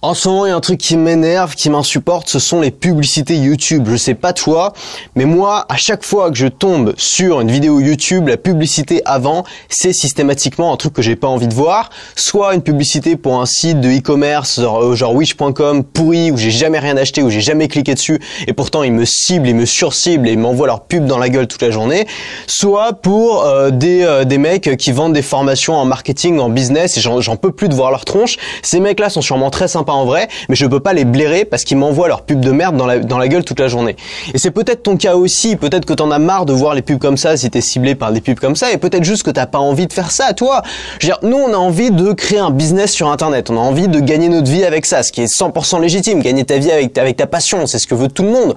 [0.00, 2.70] En ce moment, il y a un truc qui m'énerve, qui m'insupporte, ce sont les
[2.70, 3.88] publicités YouTube.
[3.90, 4.72] Je sais pas toi,
[5.16, 9.42] mais moi, à chaque fois que je tombe sur une vidéo YouTube, la publicité avant,
[9.68, 11.90] c'est systématiquement un truc que j'ai pas envie de voir.
[12.14, 16.78] Soit une publicité pour un site de e-commerce, genre, euh, wish.com, pourri, où j'ai jamais
[16.78, 20.28] rien acheté, où j'ai jamais cliqué dessus, et pourtant ils me ciblent, ils me surciblent
[20.28, 22.06] et ils m'envoient leur pub dans la gueule toute la journée.
[22.46, 26.96] Soit pour euh, des, euh, des mecs qui vendent des formations en marketing, en business,
[26.96, 28.36] et j'en peux plus de voir leur tronche.
[28.62, 31.64] Ces mecs-là sont sûrement très sympas en vrai, mais je peux pas les blairer parce
[31.64, 32.86] qu'ils m'envoient leur pub de merde dans
[33.18, 33.96] la, gueule toute la journée.
[34.34, 36.98] Et c'est peut-être ton cas aussi, peut-être que t'en as marre de voir les pubs
[36.98, 39.46] comme ça si t'es ciblé par des pubs comme ça, et peut-être juste que t'as
[39.46, 40.62] pas envie de faire ça, toi.
[40.98, 43.60] Je veux dire, nous on a envie de créer un business sur internet, on a
[43.60, 46.70] envie de gagner notre vie avec ça, ce qui est 100% légitime, gagner ta vie
[46.70, 48.54] avec, avec ta passion, c'est ce que veut tout le monde.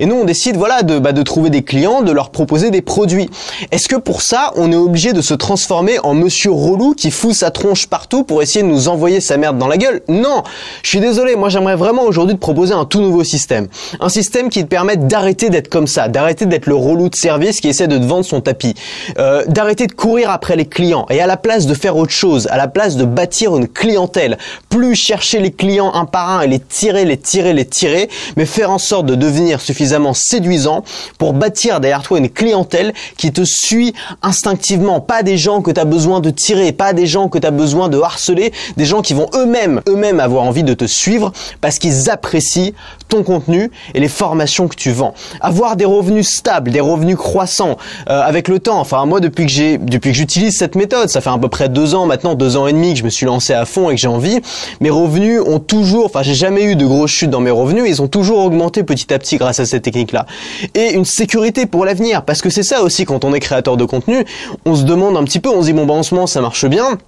[0.00, 2.82] Et nous on décide voilà de, bah, de trouver des clients, de leur proposer des
[2.82, 3.30] produits.
[3.70, 7.34] Est-ce que pour ça on est obligé de se transformer en monsieur relou qui fout
[7.34, 10.02] sa tronche partout pour essayer de nous envoyer sa merde dans la gueule?
[10.08, 10.42] Non,
[10.82, 13.68] je suis désolé, moi j'aimerais vraiment aujourd'hui te proposer un tout nouveau système.
[14.00, 17.60] Un système qui te permette d'arrêter d'être comme ça, d'arrêter d'être le relou de service
[17.60, 18.74] qui essaie de te vendre son tapis,
[19.18, 21.06] euh, d'arrêter de courir après les clients.
[21.10, 24.38] Et à la place de faire autre chose, à la place de bâtir une clientèle,
[24.68, 28.46] plus chercher les clients un par un et les tirer, les tirer, les tirer, mais
[28.46, 30.84] faire en sorte de devenir suffisamment séduisant
[31.18, 35.80] pour bâtir derrière toi une clientèle qui te suit instinctivement, pas des gens que tu
[35.80, 39.02] as besoin de tirer, pas des gens que tu as besoin de harceler, des gens
[39.02, 42.72] qui vont eux-mêmes eux-mêmes avoir envie de te suivre parce qu'ils apprécient
[43.08, 45.14] ton contenu et les formations que tu vends.
[45.40, 47.76] Avoir des revenus stables, des revenus croissants
[48.08, 48.80] euh, avec le temps.
[48.80, 51.68] Enfin moi depuis que j'ai depuis que j'utilise cette méthode, ça fait à peu près
[51.68, 53.94] deux ans maintenant, deux ans et demi que je me suis lancé à fond et
[53.94, 54.40] que j'ai envie.
[54.80, 58.02] Mes revenus ont toujours, enfin j'ai jamais eu de grosses chutes dans mes revenus, ils
[58.02, 60.26] ont toujours augmenté petit à petit grâce à cette technique-là.
[60.74, 63.84] Et une sécurité pour l'avenir, parce que c'est ça aussi quand on est créateur de
[63.84, 64.24] contenu,
[64.64, 66.98] on se demande un petit peu, on se dit bon bah ça marche bien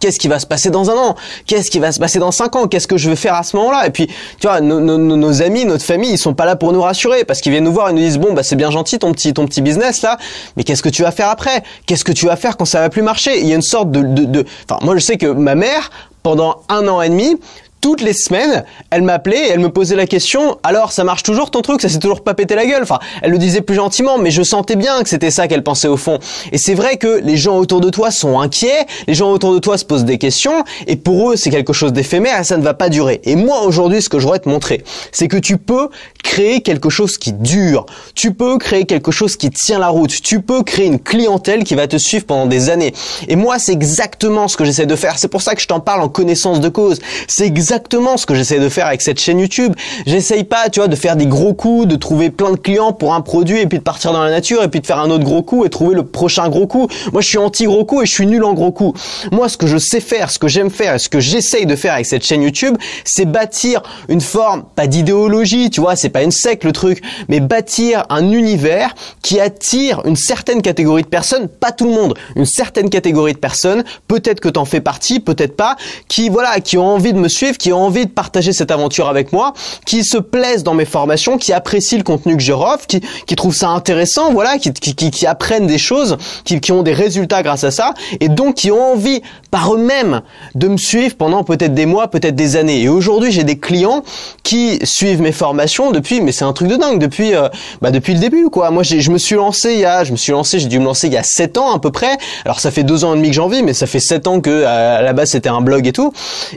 [0.00, 1.16] Qu'est-ce qui va se passer dans un an?
[1.46, 2.68] Qu'est-ce qui va se passer dans cinq ans?
[2.68, 3.86] Qu'est-ce que je vais faire à ce moment-là?
[3.86, 7.24] Et puis, tu vois, nos, amis, notre famille, ils sont pas là pour nous rassurer
[7.24, 9.32] parce qu'ils viennent nous voir et nous disent bon, bah c'est bien gentil ton petit
[9.32, 10.18] ton petit business là,
[10.56, 11.62] mais qu'est-ce que tu vas faire après?
[11.86, 13.40] Qu'est-ce que tu vas faire quand ça va plus marcher?
[13.40, 14.44] Il y a une sorte de, de, de...
[14.68, 15.90] Enfin, moi je sais que ma mère,
[16.22, 17.38] pendant un an et demi,
[17.80, 21.50] toutes les semaines, elle m'appelait et elle me posait la question alors ça marche toujours
[21.50, 22.82] ton truc, ça s'est toujours pas pété la gueule.
[22.82, 25.88] Enfin, elle le disait plus gentiment, mais je sentais bien que c'était ça qu'elle pensait
[25.88, 26.18] au fond.
[26.52, 29.58] Et c'est vrai que les gens autour de toi sont inquiets, les gens autour de
[29.58, 32.62] toi se posent des questions et pour eux c'est quelque chose d'éphémère et ça ne
[32.62, 33.20] va pas durer.
[33.24, 35.88] Et moi aujourd'hui, ce que je voudrais te montrer, c'est que tu peux
[36.22, 37.86] créer quelque chose qui dure.
[38.14, 40.10] Tu peux créer quelque chose qui tient la route.
[40.22, 42.92] Tu peux créer une clientèle qui va te suivre pendant des années.
[43.28, 45.18] Et moi, c'est exactement ce que j'essaie de faire.
[45.18, 47.00] C'est pour ça que je t'en parle en connaissance de cause.
[47.26, 49.74] C'est exactement ce que j'essaie de faire avec cette chaîne YouTube.
[50.06, 53.12] J'essaye pas, tu vois, de faire des gros coups, de trouver plein de clients pour
[53.12, 55.24] un produit et puis de partir dans la nature et puis de faire un autre
[55.24, 56.88] gros coup et trouver le prochain gros coup.
[57.12, 58.94] Moi, je suis anti gros coup et je suis nul en gros coup.
[59.32, 61.76] Moi, ce que je sais faire, ce que j'aime faire et ce que j'essaye de
[61.76, 62.74] faire avec cette chaîne YouTube,
[63.04, 67.40] c'est bâtir une forme, pas d'idéologie, tu vois, c'est pas une secte le truc, mais
[67.40, 72.46] bâtir un univers qui attire une certaine catégorie de personnes, pas tout le monde, une
[72.46, 75.76] certaine catégorie de personnes, peut-être que t'en fais partie, peut-être pas,
[76.08, 79.08] qui voilà, qui ont envie de me suivre qui ont envie de partager cette aventure
[79.08, 79.52] avec moi,
[79.86, 83.36] qui se plaisent dans mes formations, qui apprécient le contenu que je offre, qui, qui
[83.36, 87.94] trouvent ça intéressant, voilà, qui, apprennent des choses, qui, ont des résultats grâce à ça,
[88.20, 90.22] et donc qui ont envie par eux-mêmes
[90.54, 92.82] de me suivre pendant peut-être des mois, peut-être des années.
[92.82, 94.02] Et aujourd'hui, j'ai des clients
[94.42, 97.48] qui suivent mes formations depuis, mais c'est un truc de dingue, depuis, euh,
[97.82, 98.70] bah depuis le début, quoi.
[98.70, 100.84] Moi, je me suis lancé il y a, je me suis lancé, j'ai dû me
[100.84, 102.16] lancer il y a 7 ans à peu près.
[102.44, 104.40] Alors ça fait deux ans et demi que j'en vis, mais ça fait 7 ans
[104.40, 106.12] que à la base c'était un blog et tout.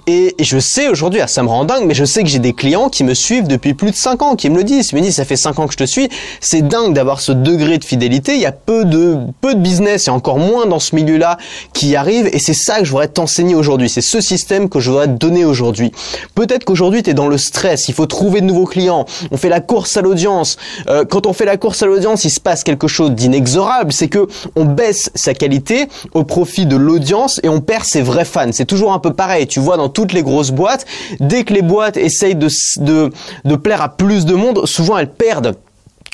[0.07, 2.40] Et, et je sais aujourd'hui, ah, ça me rend dingue, mais je sais que j'ai
[2.40, 4.90] des clients qui me suivent depuis plus de 5 ans, qui me le disent.
[4.91, 6.09] Ils me disent, ça fait 5 ans que je te suis.
[6.40, 8.35] C'est dingue d'avoir ce degré de fidélité.
[8.35, 11.38] Il y a peu de, peu de business et encore moins dans ce milieu-là
[11.74, 12.30] qui arrive.
[12.31, 13.90] Et c'est ça que je voudrais t'enseigner aujourd'hui.
[13.90, 15.91] C'est ce système que je voudrais te donner aujourd'hui.
[16.35, 17.88] Peut-être qu'aujourd'hui, tu es dans le stress.
[17.90, 19.06] Il faut trouver de nouveaux clients.
[19.31, 20.57] On fait la course à l'audience.
[20.90, 23.94] Euh, quand on fait la course à l'audience, il se passe quelque chose d'inexorable.
[23.94, 28.25] C'est que on baisse sa qualité au profit de l'audience et on perd ses vrais
[28.25, 28.51] fans.
[28.51, 29.47] C'est toujours un peu pareil.
[29.47, 30.81] Tu vois, dans toutes les grosses boîtes,
[31.19, 35.56] dès que les boîtes essayent de, plaire à plus de monde, souvent elles perdent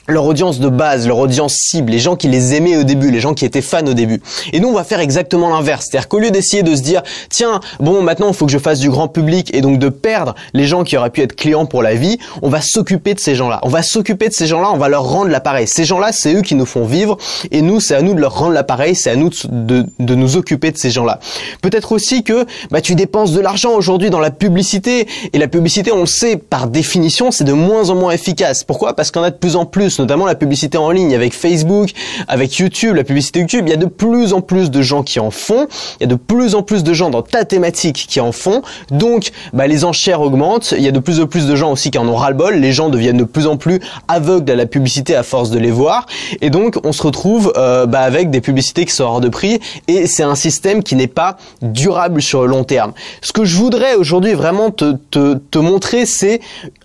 [0.08, 3.20] leur audience de base, leur audience cible, les gens qui les aimaient au début, les
[3.20, 4.22] gens qui étaient fans au début.
[4.54, 5.88] Et nous, on va faire exactement l'inverse.
[5.90, 8.80] C'est-à-dire qu'au lieu d'essayer de se dire, tiens, bon, maintenant, il faut que je fasse
[8.80, 11.84] du grand public et donc de perdre les gens qui auraient pu être clients pour
[11.84, 13.60] la vie, on va s'occuper de ces gens-là.
[13.64, 15.68] On va s'occuper de ces gens-là, on va leur rendre l'appareil.
[15.68, 17.18] Ces gens-là, c'est eux qui nous font vivre
[17.52, 20.38] et nous, c'est à nous de leur rendre l'appareil, c'est à nous de, de, nous
[20.38, 21.20] occuper de ces gens-là.
[21.62, 25.92] Peut-être aussi que bah, tu dépenses de l'argent aujourd'hui dans la publicité et la publicité,
[25.92, 28.64] on le sait, par définition, c'est de moins en moins efficace.
[28.64, 28.96] Pourquoi?
[28.96, 31.92] Parce qu'on a de plus en plus notamment la publicité en ligne avec Facebook,
[32.28, 33.66] avec YouTube, la publicité YouTube.
[33.68, 35.68] Il y a de plus en plus de gens qui en font.
[36.00, 38.62] Il y a de plus en plus de gens dans ta thématique qui en font.
[38.92, 40.74] Donc, bah, les enchères augmentent.
[40.78, 42.56] Il y a de plus en plus de gens aussi qui en ont ras-le-bol.
[42.56, 45.72] Les gens deviennent de plus en plus aveugles à la publicité à force de les
[45.72, 46.06] voir.
[46.42, 49.60] Et donc, on se retrouve euh, bah, avec des publicités qui sont hors de prix.
[49.88, 52.94] Et c'est un système qui n'est pas durable sur le long terme.
[53.22, 56.40] Ce que je voudrais aujourd'hui vraiment te, te, te montrer, c'est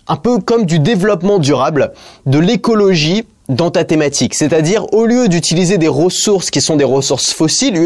[0.07, 1.93] un peu comme du développement durable,
[2.25, 4.35] de l'écologie dans ta thématique.
[4.35, 7.77] C'est-à-dire, au lieu d'utiliser des ressources qui sont des ressources fossiles,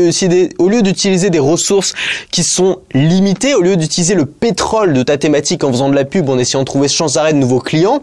[0.59, 1.93] au lieu d'utiliser des ressources
[2.31, 6.05] qui sont limitées, au lieu d'utiliser le pétrole de ta thématique en faisant de la
[6.05, 8.01] pub, en essayant de trouver sans arrêt de nouveaux clients,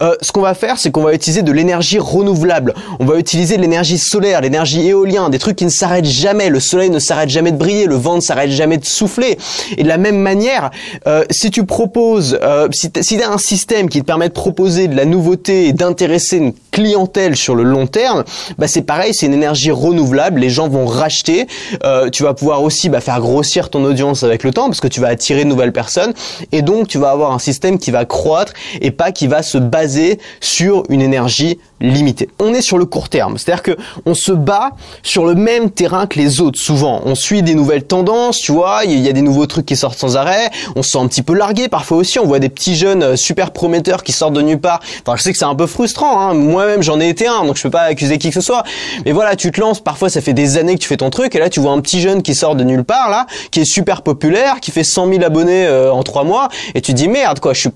[0.00, 2.72] euh, ce qu'on va faire, c'est qu'on va utiliser de l'énergie renouvelable.
[2.98, 6.48] On va utiliser l'énergie solaire, l'énergie éolienne, des trucs qui ne s'arrêtent jamais.
[6.48, 9.36] Le soleil ne s'arrête jamais de briller, le vent ne s'arrête jamais de souffler.
[9.76, 10.70] Et de la même manière,
[11.06, 14.88] euh, si tu proposes, euh, si tu as un système qui te permet de proposer
[14.88, 16.85] de la nouveauté et d'intéresser une clientèle
[17.34, 18.24] sur le long terme,
[18.58, 20.40] bah c'est pareil, c'est une énergie renouvelable.
[20.40, 21.46] Les gens vont racheter.
[21.84, 24.88] Euh, tu vas pouvoir aussi bah, faire grossir ton audience avec le temps parce que
[24.88, 26.12] tu vas attirer de nouvelles personnes
[26.52, 29.58] et donc tu vas avoir un système qui va croître et pas qui va se
[29.58, 32.28] baser sur une énergie limitée.
[32.38, 33.76] On est sur le court terme, c'est-à-dire que
[34.06, 34.70] on se bat
[35.02, 36.58] sur le même terrain que les autres.
[36.58, 39.76] Souvent, on suit des nouvelles tendances, tu vois, il y a des nouveaux trucs qui
[39.76, 40.50] sortent sans arrêt.
[40.74, 42.18] On se sent un petit peu largué parfois aussi.
[42.18, 44.80] On voit des petits jeunes euh, super prometteurs qui sortent de nulle part.
[45.06, 46.20] Enfin, je sais que c'est un peu frustrant.
[46.20, 46.34] Hein.
[46.34, 48.62] Moi même j'en ai été un, donc je peux pas accuser qui que ce soit.
[49.04, 51.34] Mais voilà, tu te lances, parfois ça fait des années que tu fais ton truc,
[51.34, 53.64] et là tu vois un petit jeune qui sort de nulle part, là, qui est
[53.64, 57.08] super populaire, qui fait 100 000 abonnés euh, en trois mois, et tu te dis
[57.08, 57.70] merde quoi, je suis,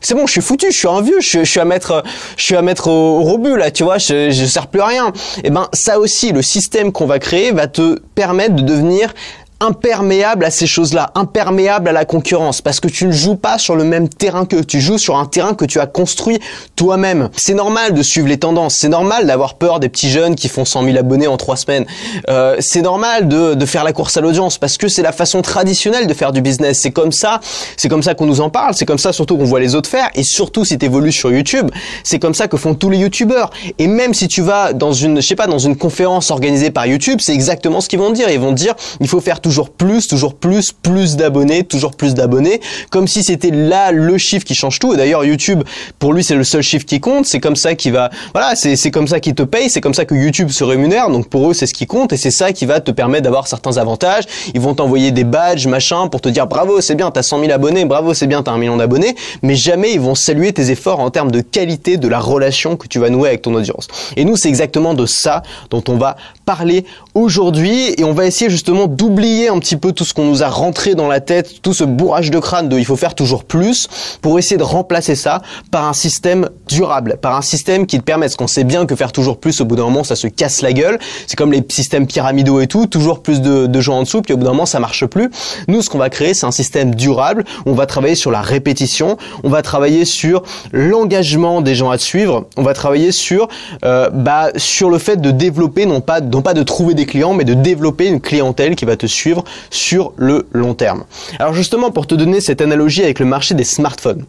[0.00, 2.02] c'est bon, je suis foutu, je suis un vieux, je, suis à mettre,
[2.36, 5.08] je suis à mettre au, rebut là, tu vois, je, je sers plus à rien.
[5.38, 9.14] Et eh ben ça aussi, le système qu'on va créer va te permettre de devenir
[9.64, 13.76] imperméable à ces choses-là, imperméable à la concurrence, parce que tu ne joues pas sur
[13.76, 16.38] le même terrain que tu joues sur un terrain que tu as construit
[16.76, 17.30] toi-même.
[17.36, 20.64] C'est normal de suivre les tendances, c'est normal d'avoir peur des petits jeunes qui font
[20.64, 21.86] 100 000 abonnés en trois semaines.
[22.28, 25.40] Euh, c'est normal de, de, faire la course à l'audience parce que c'est la façon
[25.42, 26.80] traditionnelle de faire du business.
[26.80, 27.40] C'est comme ça,
[27.76, 29.88] c'est comme ça qu'on nous en parle, c'est comme ça surtout qu'on voit les autres
[29.88, 31.70] faire, et surtout si tu évolues sur YouTube,
[32.02, 33.50] c'est comme ça que font tous les YouTubeurs.
[33.78, 36.86] Et même si tu vas dans une, je sais pas, dans une conférence organisée par
[36.86, 38.28] YouTube, c'est exactement ce qu'ils vont dire.
[38.28, 42.14] Ils vont dire, il faut faire toujours toujours plus, toujours plus, plus d'abonnés, toujours plus
[42.14, 42.60] d'abonnés,
[42.90, 44.94] comme si c'était là le chiffre qui change tout.
[44.94, 45.62] Et d'ailleurs, YouTube,
[46.00, 47.24] pour lui, c'est le seul chiffre qui compte.
[47.26, 50.06] C'est comme ça qu'il va, voilà, c'est comme ça qu'il te paye, c'est comme ça
[50.06, 51.08] que YouTube se rémunère.
[51.08, 53.46] Donc pour eux, c'est ce qui compte et c'est ça qui va te permettre d'avoir
[53.46, 54.24] certains avantages.
[54.54, 57.52] Ils vont t'envoyer des badges, machin, pour te dire bravo, c'est bien, t'as 100 000
[57.52, 59.14] abonnés, bravo, c'est bien, t'as un million d'abonnés.
[59.42, 62.88] Mais jamais ils vont saluer tes efforts en termes de qualité de la relation que
[62.88, 63.86] tu vas nouer avec ton audience.
[64.16, 67.94] Et nous, c'est exactement de ça dont on va parler aujourd'hui.
[67.98, 70.94] Et on va essayer justement d'oublier un petit peu tout ce qu'on nous a rentré
[70.94, 73.88] dans la tête, tout ce bourrage de crâne de il faut faire toujours plus
[74.20, 78.30] pour essayer de remplacer ça par un système durable, par un système qui te permette,
[78.30, 80.62] parce qu'on sait bien que faire toujours plus au bout d'un moment ça se casse
[80.62, 84.02] la gueule, c'est comme les systèmes pyramidaux et tout, toujours plus de, de gens en
[84.02, 85.30] dessous, puis au bout d'un moment ça marche plus.
[85.68, 89.16] Nous ce qu'on va créer c'est un système durable, on va travailler sur la répétition,
[89.42, 90.42] on va travailler sur
[90.72, 93.48] l'engagement des gens à te suivre, on va travailler sur
[93.84, 97.32] euh, bah, sur le fait de développer, non pas, non pas de trouver des clients,
[97.32, 101.04] mais de développer une clientèle qui va te suivre sur le long terme.
[101.38, 104.24] Alors justement, pour te donner cette analogie avec le marché des smartphones,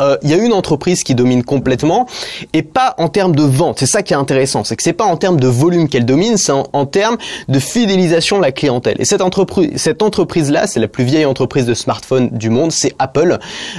[0.00, 2.06] euh, il y a une entreprise qui domine complètement
[2.52, 3.78] et pas en termes de vente.
[3.78, 6.36] C'est ça qui est intéressant, c'est que c'est pas en termes de volume qu'elle domine,
[6.36, 7.16] c'est en, termes
[7.48, 8.96] de fidélisation de la clientèle.
[8.98, 12.72] Et cette entreprise, cette entreprise là, c'est la plus vieille entreprise de smartphone du monde,
[12.72, 13.38] c'est Apple.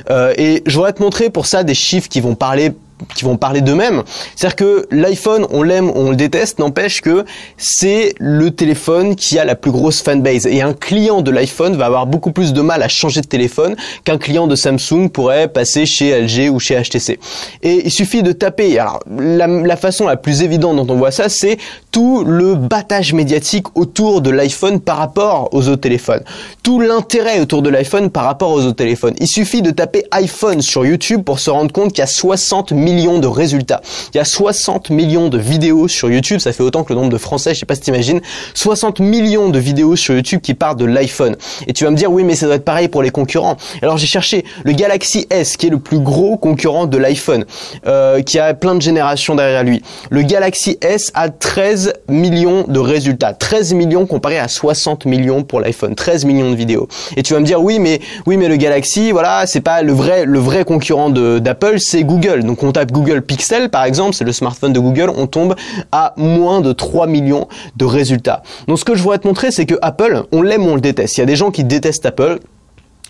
[0.09, 2.71] Euh, et je voudrais te montrer pour ça des chiffres qui vont parler
[3.15, 4.03] qui vont parler d'eux-mêmes.
[4.35, 7.25] C'est-à-dire que l'iPhone, on l'aime, on le déteste, n'empêche que
[7.57, 10.47] c'est le téléphone qui a la plus grosse fanbase.
[10.47, 13.75] Et un client de l'iPhone va avoir beaucoup plus de mal à changer de téléphone
[14.03, 17.19] qu'un client de Samsung pourrait passer chez LG ou chez HTC.
[17.63, 18.79] Et il suffit de taper.
[18.79, 21.57] Alors, la, la façon la plus évidente dont on voit ça, c'est
[21.91, 26.23] tout le battage médiatique autour de l'iPhone par rapport aux autres téléphones.
[26.63, 29.15] Tout l'intérêt autour de l'iPhone par rapport aux autres téléphones.
[29.19, 32.71] Il suffit de taper iPhone sur YouTube pour se rendre compte qu'il y a 60
[32.85, 33.81] millions de résultats.
[34.13, 37.11] Il y a 60 millions de vidéos sur YouTube, ça fait autant que le nombre
[37.11, 38.21] de Français, je sais pas si t'imagines,
[38.53, 41.35] 60 millions de vidéos sur YouTube qui partent de l'iPhone.
[41.67, 43.57] Et tu vas me dire, oui, mais ça doit être pareil pour les concurrents.
[43.81, 47.45] Alors j'ai cherché le Galaxy S, qui est le plus gros concurrent de l'iPhone,
[47.87, 49.81] euh, qui a plein de générations derrière lui.
[50.09, 53.33] Le Galaxy S a 13 millions de résultats.
[53.33, 55.95] 13 millions comparé à 60 millions pour l'iPhone.
[55.95, 56.87] 13 millions de vidéos.
[57.17, 59.93] Et tu vas me dire, oui, mais, oui, mais le Galaxy, voilà, c'est pas le
[59.93, 62.43] vrai, le vrai concurrent d'Apple, c'est Google.
[62.75, 65.55] Tape Google Pixel par exemple, c'est le smartphone de Google, on tombe
[65.93, 68.43] à moins de 3 millions de résultats.
[68.67, 70.81] Donc ce que je voudrais te montrer, c'est que Apple, on l'aime ou on le
[70.81, 71.15] déteste.
[71.17, 72.39] Il y a des gens qui détestent Apple,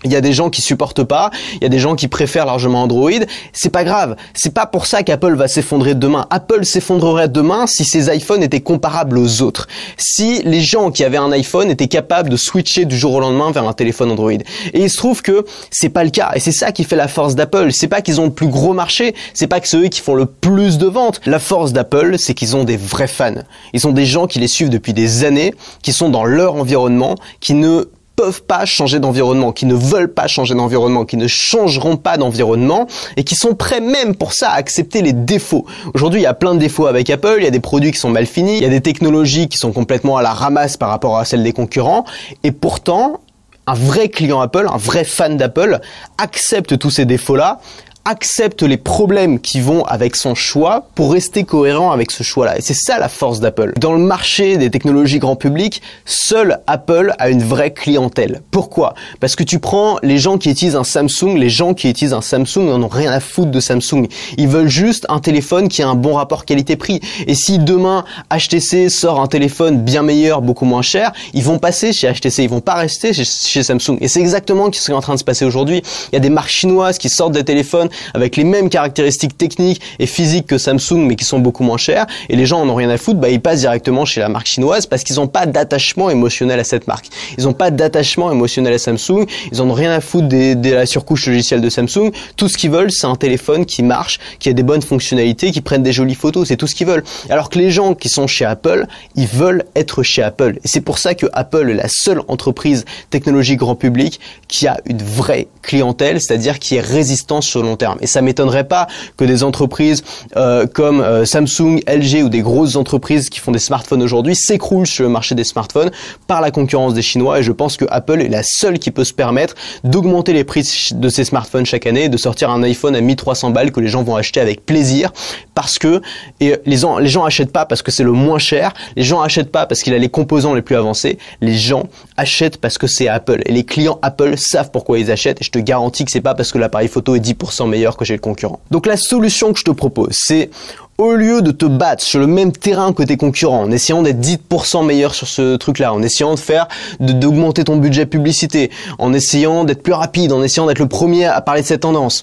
[0.04, 2.46] il y a des gens qui supportent pas, il y a des gens qui préfèrent
[2.46, 3.10] largement Android.
[3.52, 4.16] C'est pas grave.
[4.34, 6.26] C'est pas pour ça qu'Apple va s'effondrer demain.
[6.30, 9.66] Apple s'effondrerait demain si ses iPhones étaient comparables aux autres.
[9.96, 13.50] Si les gens qui avaient un iPhone étaient capables de switcher du jour au lendemain
[13.52, 14.32] vers un téléphone Android.
[14.32, 16.32] Et il se trouve que c'est pas le cas.
[16.34, 17.72] Et c'est ça qui fait la force d'Apple.
[17.72, 19.14] C'est pas qu'ils ont le plus gros marché.
[19.32, 21.20] C'est pas que c'est eux qui font le plus de ventes.
[21.24, 23.42] La force d'Apple, c'est qu'ils ont des vrais fans.
[23.72, 27.14] Ils ont des gens qui les suivent depuis des années, qui sont dans leur environnement,
[27.40, 27.86] qui ne
[28.16, 32.86] peuvent pas changer d'environnement, qui ne veulent pas changer d'environnement, qui ne changeront pas d'environnement
[33.16, 35.66] et qui sont prêts même pour ça à accepter les défauts.
[35.94, 37.98] Aujourd'hui, il y a plein de défauts avec Apple, il y a des produits qui
[37.98, 40.88] sont mal finis, il y a des technologies qui sont complètement à la ramasse par
[40.88, 42.04] rapport à celles des concurrents
[42.42, 43.20] et pourtant,
[43.66, 45.80] un vrai client Apple, un vrai fan d'Apple
[46.18, 47.60] accepte tous ces défauts-là
[48.06, 52.56] accepte les problèmes qui vont avec son choix pour rester cohérent avec ce choix-là.
[52.56, 53.72] Et c'est ça la force d'Apple.
[53.78, 58.42] Dans le marché des technologies grand public, seul Apple a une vraie clientèle.
[58.50, 58.94] Pourquoi?
[59.20, 62.22] Parce que tu prends les gens qui utilisent un Samsung, les gens qui utilisent un
[62.22, 64.06] Samsung n'en ont rien à foutre de Samsung.
[64.38, 67.00] Ils veulent juste un téléphone qui a un bon rapport qualité-prix.
[67.26, 71.92] Et si demain HTC sort un téléphone bien meilleur, beaucoup moins cher, ils vont passer
[71.92, 73.98] chez HTC, ils vont pas rester chez, Samsung.
[74.00, 75.82] Et c'est exactement ce qui est en train de se passer aujourd'hui.
[76.12, 79.80] Il y a des marques chinoises qui sortent des téléphones avec les mêmes caractéristiques techniques
[79.98, 82.74] et physiques que Samsung, mais qui sont beaucoup moins chers, et les gens en ont
[82.74, 85.46] rien à foutre, bah, ils passent directement chez la marque chinoise parce qu'ils n'ont pas
[85.46, 87.06] d'attachement émotionnel à cette marque.
[87.38, 90.86] Ils n'ont pas d'attachement émotionnel à Samsung, ils en ont rien à foutre de la
[90.86, 92.10] surcouche logicielle de Samsung.
[92.36, 95.60] Tout ce qu'ils veulent, c'est un téléphone qui marche, qui a des bonnes fonctionnalités, qui
[95.60, 97.04] prennent des jolies photos, c'est tout ce qu'ils veulent.
[97.30, 100.58] Alors que les gens qui sont chez Apple, ils veulent être chez Apple.
[100.64, 104.80] Et c'est pour ça que Apple est la seule entreprise technologique grand public qui a
[104.86, 107.85] une vraie clientèle, c'est-à-dire qui est résistante sur le long terme.
[108.00, 110.02] Et ça m'étonnerait pas que des entreprises
[110.36, 114.86] euh, comme euh, Samsung, LG ou des grosses entreprises qui font des smartphones aujourd'hui s'écroulent
[114.86, 115.90] sur le marché des smartphones
[116.26, 117.40] par la concurrence des Chinois.
[117.40, 120.62] Et je pense que Apple est la seule qui peut se permettre d'augmenter les prix
[120.94, 123.88] de ses smartphones chaque année et de sortir un iPhone à 1300 balles que les
[123.88, 125.12] gens vont acheter avec plaisir
[125.54, 126.00] parce que
[126.40, 129.52] les gens les gens achètent pas parce que c'est le moins cher, les gens achètent
[129.52, 131.84] pas parce qu'il a les composants les plus avancés, les gens
[132.16, 135.50] achètent parce que c'est Apple et les clients Apple savent pourquoi ils achètent et je
[135.50, 138.20] te garantis que c'est pas parce que l'appareil photo est 10% meilleur que chez le
[138.20, 138.60] concurrent.
[138.70, 140.50] Donc la solution que je te propose, c'est
[140.98, 144.20] au lieu de te battre sur le même terrain que tes concurrents, en essayant d'être
[144.20, 146.68] 10% meilleur sur ce truc-là, en essayant de faire,
[147.00, 151.40] d'augmenter ton budget publicité, en essayant d'être plus rapide, en essayant d'être le premier à
[151.42, 152.22] parler de cette tendance,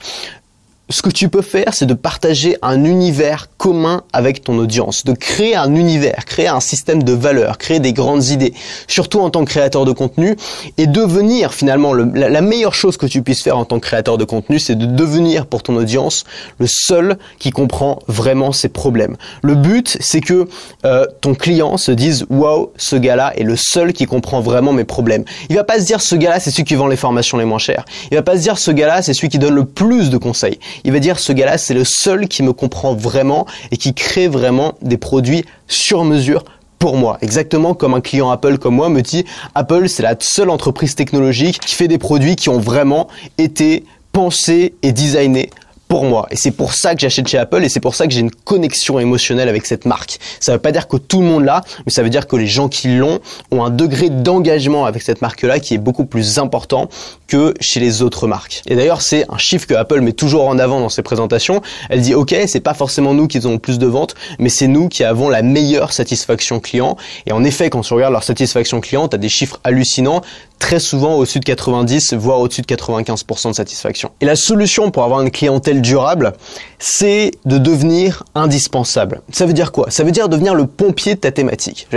[0.93, 5.13] ce que tu peux faire, c'est de partager un univers commun avec ton audience, de
[5.13, 8.53] créer un univers, créer un système de valeurs, créer des grandes idées,
[8.87, 10.35] surtout en tant que créateur de contenu,
[10.77, 14.23] et devenir finalement la, meilleure chose que tu puisses faire en tant que créateur de
[14.23, 16.25] contenu, c'est de devenir pour ton audience
[16.59, 19.15] le seul qui comprend vraiment ses problèmes.
[19.41, 20.47] Le but, c'est que
[20.85, 24.83] euh, ton client se dise waouh, ce gars-là est le seul qui comprend vraiment mes
[24.83, 25.23] problèmes.
[25.49, 27.57] Il va pas se dire ce gars-là, c'est celui qui vend les formations les moins
[27.57, 27.83] chères.
[28.11, 30.59] Il va pas se dire ce gars-là, c'est celui qui donne le plus de conseils
[30.83, 34.27] il va dire ce gars-là, c'est le seul qui me comprend vraiment et qui crée
[34.27, 36.43] vraiment des produits sur mesure
[36.79, 37.17] pour moi.
[37.21, 39.25] Exactement comme un client Apple comme moi me dit,
[39.55, 44.75] Apple, c'est la seule entreprise technologique qui fait des produits qui ont vraiment été pensés
[44.83, 45.49] et designés
[45.87, 46.27] pour moi.
[46.31, 48.31] Et c'est pour ça que j'achète chez Apple et c'est pour ça que j'ai une
[48.31, 50.19] connexion émotionnelle avec cette marque.
[50.39, 52.35] Ça ne veut pas dire que tout le monde l'a, mais ça veut dire que
[52.35, 53.19] les gens qui l'ont
[53.51, 56.89] ont un degré d'engagement avec cette marque-là qui est beaucoup plus important
[57.27, 58.61] que chez les autres marques.
[58.67, 61.61] Et d'ailleurs, c'est un chiffre que Apple met toujours en avant dans ses présentations.
[61.89, 64.89] Elle dit, OK, c'est pas forcément nous qui avons plus de ventes, mais c'est nous
[64.89, 66.97] qui avons la meilleure satisfaction client.
[67.25, 70.21] Et en effet, quand tu regardes leur satisfaction client, tu as des chiffres hallucinants
[70.63, 74.11] très souvent au-dessus de 90, voire au-dessus de 95% de satisfaction.
[74.21, 76.31] Et la solution pour avoir une clientèle durable,
[76.79, 79.19] c'est de devenir indispensable.
[79.29, 79.91] Ça veut dire quoi?
[79.91, 81.89] Ça veut dire devenir le pompier de ta thématique.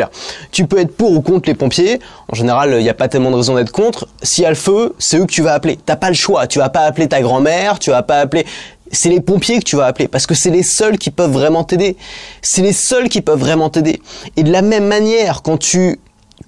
[0.50, 2.00] tu peux être pour ou contre les pompiers.
[2.26, 4.08] En général, il n'y a pas tellement de raison d'être contre.
[4.24, 5.78] S'il y a le feu, c'est eux que tu vas appeler.
[5.86, 6.48] T'as pas le choix.
[6.48, 8.46] Tu vas pas appeler ta grand-mère, tu vas pas appeler
[8.92, 11.64] c'est les pompiers que tu vas appeler parce que c'est les seuls qui peuvent vraiment
[11.64, 11.96] t'aider.
[12.40, 14.00] C'est les seuls qui peuvent vraiment t'aider.
[14.36, 15.98] Et de la même manière, quand tu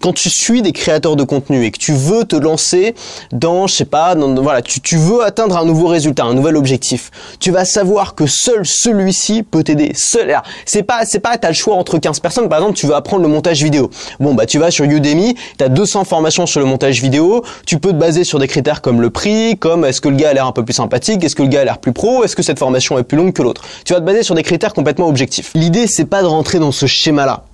[0.01, 2.95] quand tu suis des créateurs de contenu et que tu veux te lancer
[3.33, 7.51] dans, je sais pas, voilà, tu, veux atteindre un nouveau résultat, un nouvel objectif, tu
[7.51, 9.93] vas savoir que seul celui-ci peut t'aider.
[9.95, 12.49] Seul, c'est pas, c'est pas, t'as le choix entre 15 personnes.
[12.49, 13.91] Par exemple, tu veux apprendre le montage vidéo.
[14.21, 17.45] Bon, bah, tu vas sur Udemy, t'as 200 formations sur le montage vidéo.
[17.67, 20.31] Tu peux te baser sur des critères comme le prix, comme est-ce que le gars
[20.31, 22.37] a l'air un peu plus sympathique, est-ce que le gars a l'air plus pro, est-ce
[22.37, 23.63] que cette formation est plus longue que l'autre.
[23.85, 25.51] Tu vas te baser sur des critères complètement objectifs.
[25.55, 27.45] L'idée, c'est pas de rentrer dans ce schéma-là.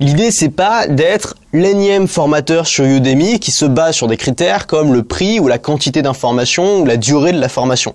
[0.00, 4.94] L'idée, c'est pas d'être l'énième formateur sur Udemy qui se base sur des critères comme
[4.94, 7.94] le prix ou la quantité d'information ou la durée de la formation.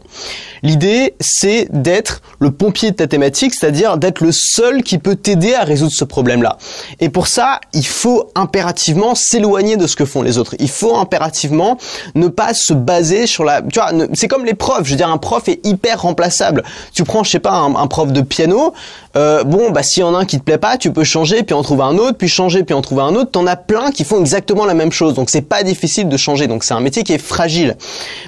[0.62, 5.54] L'idée, c'est d'être le pompier de ta thématique, c'est-à-dire d'être le seul qui peut t'aider
[5.54, 6.58] à résoudre ce problème-là.
[7.00, 10.56] Et pour ça, il faut impérativement s'éloigner de ce que font les autres.
[10.60, 11.78] Il faut impérativement
[12.14, 13.62] ne pas se baser sur la...
[13.62, 14.86] Tu vois, c'est comme les profs.
[14.86, 16.64] Je veux dire, un prof est hyper remplaçable.
[16.94, 18.74] Tu prends, je sais pas, un, prof de piano.
[19.16, 21.44] Euh, bon, bah s'il y en a un qui te plaît pas, tu peux changer,
[21.44, 23.32] puis en trouver un autre, puis changer, puis en trouver un autre.
[23.32, 25.14] T'en as plein qui font exactement la même chose.
[25.14, 26.48] Donc c'est pas difficile de changer.
[26.48, 27.76] Donc c'est un métier qui est fragile.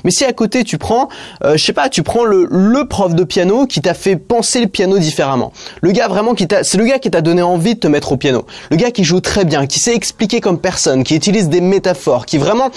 [0.04, 1.10] Mais si à côté tu prends,
[1.44, 4.60] euh, je sais pas, tu prends le, le prof de piano qui t'a fait penser
[4.60, 5.52] le piano différemment.
[5.82, 8.12] Le gars vraiment qui t'a, c'est le gars qui t'a donné envie de te mettre
[8.12, 8.46] au piano.
[8.72, 12.26] Le gars qui joue très bien, qui sait expliquer comme personne, qui utilise des métaphores,
[12.26, 12.70] qui vraiment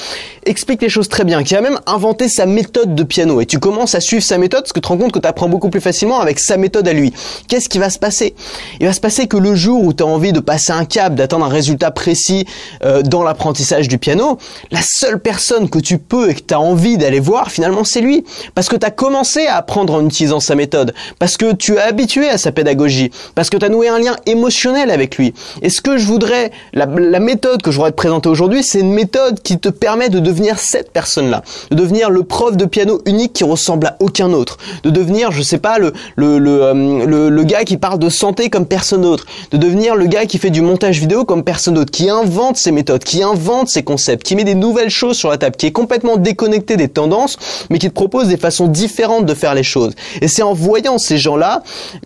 [0.47, 3.41] explique les choses très bien, qui a même inventé sa méthode de piano.
[3.41, 5.29] Et tu commences à suivre sa méthode parce que tu te rends compte que tu
[5.29, 7.13] apprends beaucoup plus facilement avec sa méthode à lui.
[7.49, 8.35] Qu'est-ce qui va se passer?
[8.81, 11.15] Il va se passer que le jour où tu as envie de passer un cap,
[11.15, 12.47] d'atteindre un résultat précis
[12.85, 14.39] euh, dans l'apprentissage du piano,
[14.71, 18.01] la seule personne que tu peux et que tu as envie d'aller voir, finalement, c'est
[18.01, 18.25] lui.
[18.55, 21.81] Parce que tu as commencé à apprendre en utilisant sa méthode, parce que tu es
[21.81, 25.35] habitué à sa pédagogie, parce que tu as noué un lien émotionnel avec lui.
[25.63, 28.81] Et ce que je voudrais, la, la méthode que je voudrais te présenter aujourd'hui, c'est
[28.81, 33.01] une méthode qui te permet de devenir cette personne-là, de devenir le prof de piano
[33.07, 37.07] unique qui ressemble à aucun autre, de devenir, je sais pas, le le, le, euh,
[37.07, 40.39] le, le gars qui parle de santé comme personne d'autre, de devenir le gars qui
[40.39, 44.25] fait du montage vidéo comme personne d'autre, qui invente ses méthodes, qui invente ses concepts,
[44.25, 47.37] qui met des nouvelles choses sur la table, qui est complètement déconnecté des tendances,
[47.71, 49.95] mais qui te propose des façons différentes de faire les choses.
[50.21, 51.63] Et c'est en voyant ces gens-là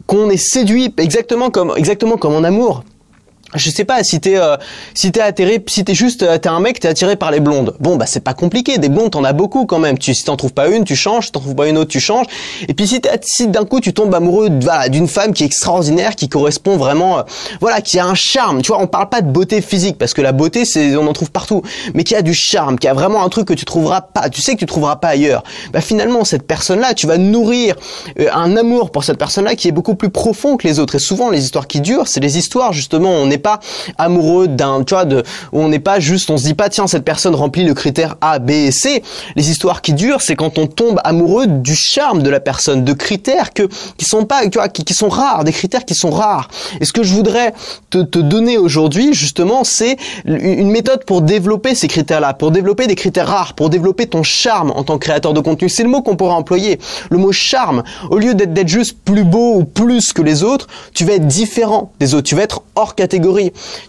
[0.07, 2.85] qu'on est séduit exactement comme exactement comme en amour
[3.55, 4.57] je sais pas si t'es euh,
[4.95, 7.77] si t'es atterré si t'es juste euh, t'es un mec t'es attiré par les blondes.
[7.81, 8.79] Bon bah c'est pas compliqué.
[8.79, 9.99] Des blondes t'en as beaucoup quand même.
[9.99, 11.27] Tu si t'en trouves pas une tu changes.
[11.27, 12.27] Si t'en trouves pas une autre tu changes.
[12.69, 16.17] Et puis si si d'un coup tu tombes amoureux voilà d'une femme qui est extraordinaire
[16.17, 17.23] qui correspond vraiment euh,
[17.61, 18.63] voilà qui a un charme.
[18.63, 21.13] Tu vois on parle pas de beauté physique parce que la beauté c'est on en
[21.13, 21.63] trouve partout.
[21.95, 24.41] Mais qui a du charme qui a vraiment un truc que tu trouveras pas tu
[24.41, 25.45] sais que tu trouveras pas ailleurs.
[25.73, 27.77] Bah finalement cette personne là tu vas nourrir
[28.19, 30.97] un amour pour cette personne là qui est beaucoup plus profond que les autres.
[30.97, 33.61] Et souvent les histoires qui durent c'est les histoires justement on n'est pas
[33.99, 35.23] amoureux d'un, tu vois, de,
[35.53, 38.39] on n'est pas juste, on se dit pas, tiens, cette personne remplit le critère A,
[38.39, 39.05] B et C.
[39.37, 42.93] Les histoires qui durent, c'est quand on tombe amoureux du charme de la personne, de
[42.95, 46.11] critères que, qui sont pas, tu vois, qui, qui sont rares, des critères qui sont
[46.11, 46.49] rares.
[46.81, 47.53] Et ce que je voudrais
[47.91, 52.95] te, te donner aujourd'hui, justement, c'est une méthode pour développer ces critères-là, pour développer des
[52.95, 55.69] critères rares, pour développer ton charme en tant que créateur de contenu.
[55.69, 56.81] C'est le mot qu'on pourrait employer.
[57.11, 57.83] Le mot charme.
[58.09, 61.93] Au lieu d'être juste plus beau ou plus que les autres, tu vas être différent
[62.01, 62.27] des autres.
[62.27, 63.34] Tu vas être hors catégorie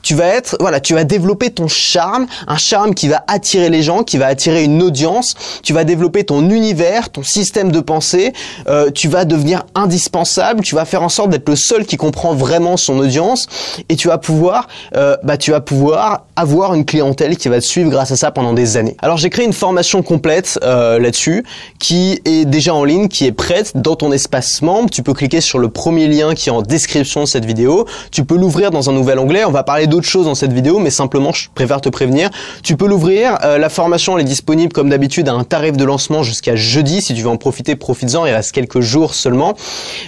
[0.01, 3.83] tu vas être, voilà, tu vas développer ton charme, un charme qui va attirer les
[3.83, 5.35] gens, qui va attirer une audience.
[5.63, 8.33] Tu vas développer ton univers, ton système de pensée.
[8.67, 10.61] Euh, tu vas devenir indispensable.
[10.61, 13.47] Tu vas faire en sorte d'être le seul qui comprend vraiment son audience,
[13.89, 17.65] et tu vas pouvoir, euh, bah, tu vas pouvoir avoir une clientèle qui va te
[17.65, 18.97] suivre grâce à ça pendant des années.
[19.01, 21.45] Alors j'ai créé une formation complète euh, là-dessus,
[21.79, 24.89] qui est déjà en ligne, qui est prête dans ton espace membre.
[24.89, 27.85] Tu peux cliquer sur le premier lien qui est en description de cette vidéo.
[28.11, 30.89] Tu peux l'ouvrir dans un nouvel on va parler d'autres choses dans cette vidéo, mais
[30.89, 32.29] simplement, je préfère te prévenir.
[32.63, 33.37] Tu peux l'ouvrir.
[33.43, 37.01] Euh, la formation, est disponible comme d'habitude à un tarif de lancement jusqu'à jeudi.
[37.01, 38.25] Si tu veux en profiter, profites-en.
[38.25, 39.55] Il reste quelques jours seulement.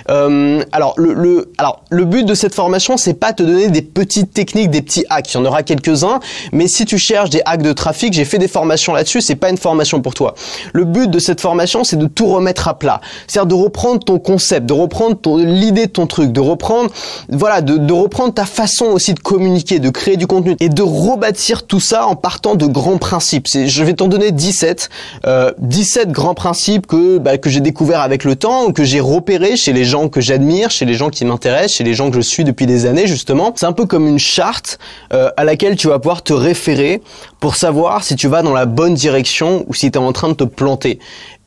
[0.10, 4.34] Euh, alors, le, alors, le but de cette formation, c'est pas te donner des petites
[4.34, 5.34] techniques, des petits hacks.
[5.34, 6.20] Il y en aura quelques-uns,
[6.52, 9.22] mais si tu cherches des hacks de trafic, j'ai fait des formations là-dessus.
[9.22, 10.36] C'est pas une formation pour toi.
[10.74, 13.02] Le but de cette formation, c'est de tout remettre à plat.
[13.28, 16.90] C'est-à-dire de reprendre ton concept, de reprendre l'idée de ton truc, de reprendre,
[17.30, 21.66] voilà, de reprendre ta façon aussi de communiquer, de créer du contenu et de rebâtir
[21.66, 23.48] tout ça en partant de grands principes.
[23.48, 24.90] Je vais t'en donner 17,
[25.26, 29.58] euh, 17 grands principes que bah, que j'ai découvert avec le temps, que j'ai repéré
[29.58, 32.22] chez les gens que j'admire, chez les gens qui m'intéressent, chez les gens que je
[32.22, 33.54] suis depuis des années justement.
[33.58, 34.80] C'est un peu comme une charte
[35.14, 37.02] euh, à laquelle tu vas pouvoir te référer
[37.40, 40.30] pour savoir si tu vas dans la bonne direction ou si tu es en train
[40.30, 41.00] de te planter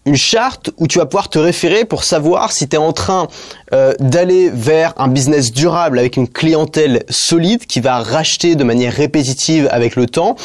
[0.07, 3.29] une charte où tu vas pouvoir te référer pour savoir si tu es en train
[3.73, 8.93] euh, d'aller vers un business durable avec une clientèle solide qui va racheter de manière
[8.93, 10.37] répétitive avec le temps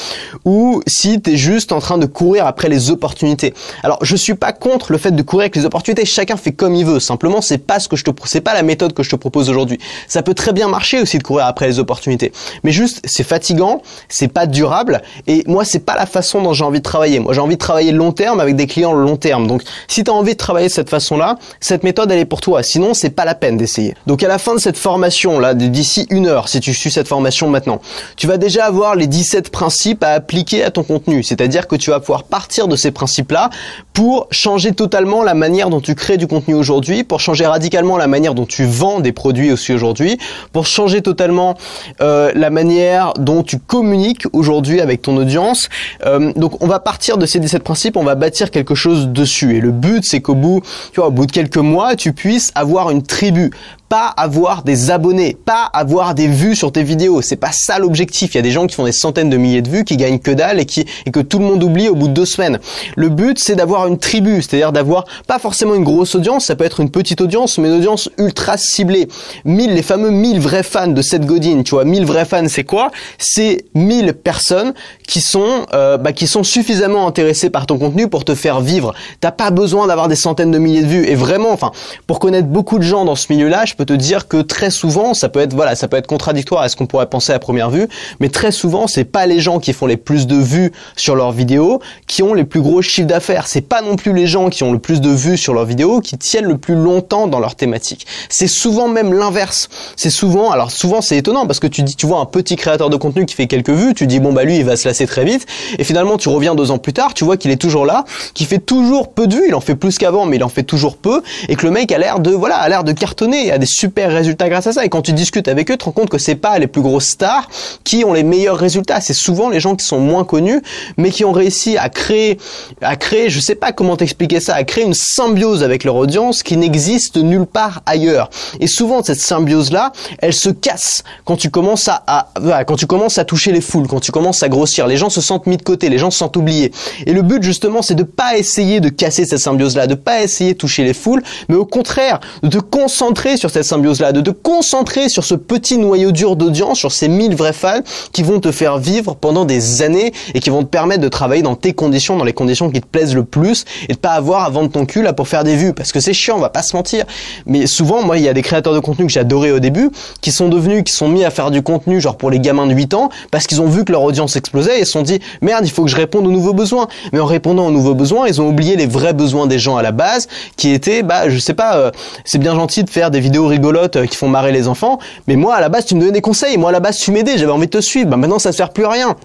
[0.46, 3.54] ou si tu es juste en train de courir après les opportunités.
[3.84, 6.76] Alors, je suis pas contre le fait de courir avec les opportunités, chacun fait comme
[6.76, 7.00] il veut.
[7.00, 9.50] Simplement, c'est pas ce que je te c'est pas la méthode que je te propose
[9.50, 9.80] aujourd'hui.
[10.08, 12.32] Ça peut très bien marcher aussi de courir après les opportunités.
[12.64, 16.64] Mais juste c'est fatigant, c'est pas durable et moi c'est pas la façon dont j'ai
[16.64, 17.20] envie de travailler.
[17.20, 19.48] Moi, j'ai envie de travailler long terme avec des clients long terme.
[19.48, 22.42] Donc, si tu as envie de travailler de cette façon-là, cette méthode elle est pour
[22.42, 22.64] toi.
[22.64, 23.96] Sinon, c'est pas la peine d'essayer.
[24.08, 27.08] Donc à la fin de cette formation là, d'ici une heure, si tu suis cette
[27.08, 27.82] formation maintenant,
[28.18, 31.24] tu vas déjà avoir les 17 principes à appliquer à ton contenu.
[31.24, 33.50] C'est-à-dire que tu vas pouvoir partir de ces principes-là
[33.94, 38.08] pour changer totalement la manière dont tu crées du contenu aujourd'hui, pour changer radicalement la
[38.08, 40.18] manière dont tu vends des produits aussi aujourd'hui,
[40.52, 41.56] pour changer totalement
[42.02, 45.70] euh, la manière dont tu communiques aujourd'hui avec ton audience.
[46.06, 49.56] Euh, donc on va partir de ces 17 principes, on va bâtir quelque chose dessus.
[49.56, 52.52] Et le but, c'est qu'au bout, tu vois, au bout de quelques mois, tu puisses
[52.56, 53.50] avoir une tribu
[53.90, 57.22] pas avoir des abonnés, pas avoir des vues sur tes vidéos.
[57.22, 58.34] C'est pas ça l'objectif.
[58.34, 60.20] Il y a des gens qui font des centaines de milliers de vues, qui gagnent
[60.20, 62.60] que dalle et qui et que tout le monde oublie au bout de deux semaines.
[62.96, 66.64] Le but, c'est d'avoir une tribu, c'est-à-dire d'avoir pas forcément une grosse audience, ça peut
[66.64, 69.08] être une petite audience, mais une audience ultra ciblée.
[69.46, 71.64] 1000, les fameux 1000 vrais fans de Seth Godin.
[71.64, 72.92] Tu vois, 1000 vrais fans, c'est quoi?
[73.18, 74.74] C'est 1000 personnes
[75.08, 78.94] qui sont euh, bah, qui sont suffisamment intéressées par ton contenu pour te faire vivre.
[79.20, 81.08] T'as pas besoin d'avoir des centaines de milliers de vues.
[81.08, 81.72] Et vraiment, enfin,
[82.08, 85.30] pour connaître beaucoup de gens dans ce milieu-là, peux te dire que très souvent, ça
[85.30, 87.88] peut être voilà, ça peut être contradictoire à ce qu'on pourrait penser à première vue,
[88.20, 91.32] mais très souvent, c'est pas les gens qui font les plus de vues sur leurs
[91.32, 93.48] vidéos qui ont les plus gros chiffres d'affaires.
[93.48, 96.02] C'est pas non plus les gens qui ont le plus de vues sur leurs vidéos
[96.02, 98.06] qui tiennent le plus longtemps dans leur thématique.
[98.30, 99.70] C'est souvent même l'inverse.
[99.96, 102.90] C'est souvent, alors souvent c'est étonnant parce que tu dis, tu vois un petit créateur
[102.90, 105.08] de contenu qui fait quelques vues, tu dis bon bah lui il va se lasser
[105.08, 105.46] très vite,
[105.78, 108.46] et finalement tu reviens deux ans plus tard, tu vois qu'il est toujours là, qui
[108.46, 110.98] fait toujours peu de vues, il en fait plus qu'avant, mais il en fait toujours
[110.98, 113.65] peu, et que le mec a l'air de voilà, a l'air de cartonner, a des
[113.66, 114.86] super résultats grâce à ça.
[114.86, 116.82] Et quand tu discutes avec eux, tu te rends compte que c'est pas les plus
[116.82, 117.48] grosses stars
[117.84, 119.02] qui ont les meilleurs résultats.
[119.02, 120.62] C'est souvent les gens qui sont moins connus,
[120.98, 122.38] mais qui ont réussi à créer,
[122.82, 126.44] à créer, je sais pas comment t'expliquer ça, à créer une symbiose avec leur audience
[126.44, 128.30] qui n'existe nulle part ailleurs.
[128.60, 132.30] Et souvent cette symbiose là, elle se casse quand tu commences à,
[132.68, 134.88] quand tu commences à toucher les foules, quand tu commences à grossir.
[134.88, 136.72] Les gens se sentent mis de côté, les gens se sentent oubliés.
[137.06, 140.22] Et le but justement, c'est de pas essayer de casser cette symbiose là, de pas
[140.22, 144.12] essayer de toucher les foules, mais au contraire de te concentrer sur cette symbiose là,
[144.12, 147.80] de te concentrer sur ce petit noyau dur d'audience, sur ces 1000 vrais fans
[148.12, 151.42] qui vont te faire vivre pendant des années et qui vont te permettre de travailler
[151.42, 154.44] dans tes conditions, dans les conditions qui te plaisent le plus et de pas avoir
[154.44, 156.50] à vendre ton cul là pour faire des vues parce que c'est chiant, on va
[156.50, 157.06] pas se mentir.
[157.46, 159.90] Mais souvent, moi, il y a des créateurs de contenu que adoré au début
[160.20, 162.74] qui sont devenus, qui sont mis à faire du contenu genre pour les gamins de
[162.74, 165.66] 8 ans parce qu'ils ont vu que leur audience explosait et se sont dit merde,
[165.66, 166.90] il faut que je réponde aux nouveaux besoins.
[167.14, 169.82] Mais en répondant aux nouveaux besoins, ils ont oublié les vrais besoins des gens à
[169.82, 171.92] la base qui étaient, bah, je sais pas, euh,
[172.26, 175.36] c'est bien gentil de faire des vidéos rigolotes euh, qui font marrer les enfants, mais
[175.36, 177.38] moi à la base tu me donnais des conseils, moi à la base tu m'aidais,
[177.38, 179.16] j'avais envie de te suivre, bah maintenant ça ne sert plus à rien.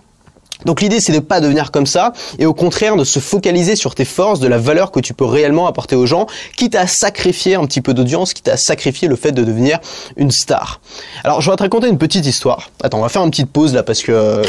[0.64, 3.94] Donc l'idée c'est de pas devenir comme ça et au contraire de se focaliser sur
[3.94, 7.54] tes forces, de la valeur que tu peux réellement apporter aux gens, quitte à sacrifier
[7.54, 9.78] un petit peu d'audience, quitte à sacrifier le fait de devenir
[10.16, 10.80] une star.
[11.24, 12.70] Alors je vais te raconter une petite histoire.
[12.82, 14.42] Attends, on va faire une petite pause là parce que euh,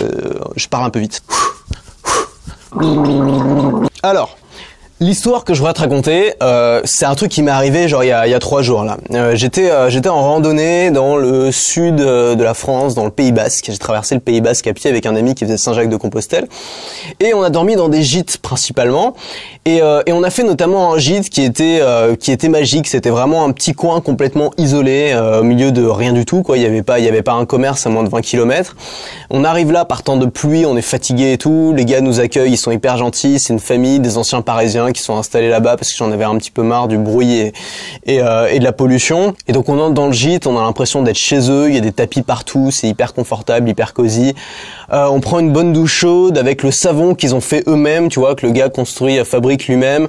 [0.55, 1.21] je pars un peu vite.
[4.03, 4.37] Alors,
[5.01, 8.09] L'histoire que je voudrais te raconter, euh, c'est un truc qui m'est arrivé genre il
[8.09, 8.97] y a, y a trois jours là.
[9.09, 13.09] Euh, j'étais euh, j'étais en randonnée dans le sud euh, de la France, dans le
[13.09, 13.65] Pays Basque.
[13.71, 16.47] J'ai traversé le Pays Basque à pied avec un ami qui faisait Saint-Jacques-de-Compostelle
[17.19, 19.15] et on a dormi dans des gîtes principalement.
[19.65, 21.81] Et, euh, et on a fait notamment un gîte qui était
[22.19, 22.87] qui était magique.
[22.87, 26.57] C'était vraiment un petit coin complètement isolé au milieu de rien du tout quoi.
[26.57, 28.75] Il y avait pas il y avait pas un commerce à moins de 20 km.
[29.29, 31.73] On arrive là par temps de pluie, on est fatigué et tout.
[31.75, 33.39] Les gars nous accueillent, ils sont hyper gentils.
[33.39, 36.37] C'est une famille des anciens Parisiens qui sont installés là-bas parce que j'en avais un
[36.37, 37.53] petit peu marre du bruit et,
[38.05, 39.33] et, euh, et, de la pollution.
[39.47, 41.77] Et donc on entre dans le gîte, on a l'impression d'être chez eux, il y
[41.77, 44.33] a des tapis partout, c'est hyper confortable, hyper cosy.
[44.91, 48.19] Euh, on prend une bonne douche chaude avec le savon qu'ils ont fait eux-mêmes, tu
[48.19, 49.23] vois, que le gars construit, euh,
[49.57, 50.07] lui-même.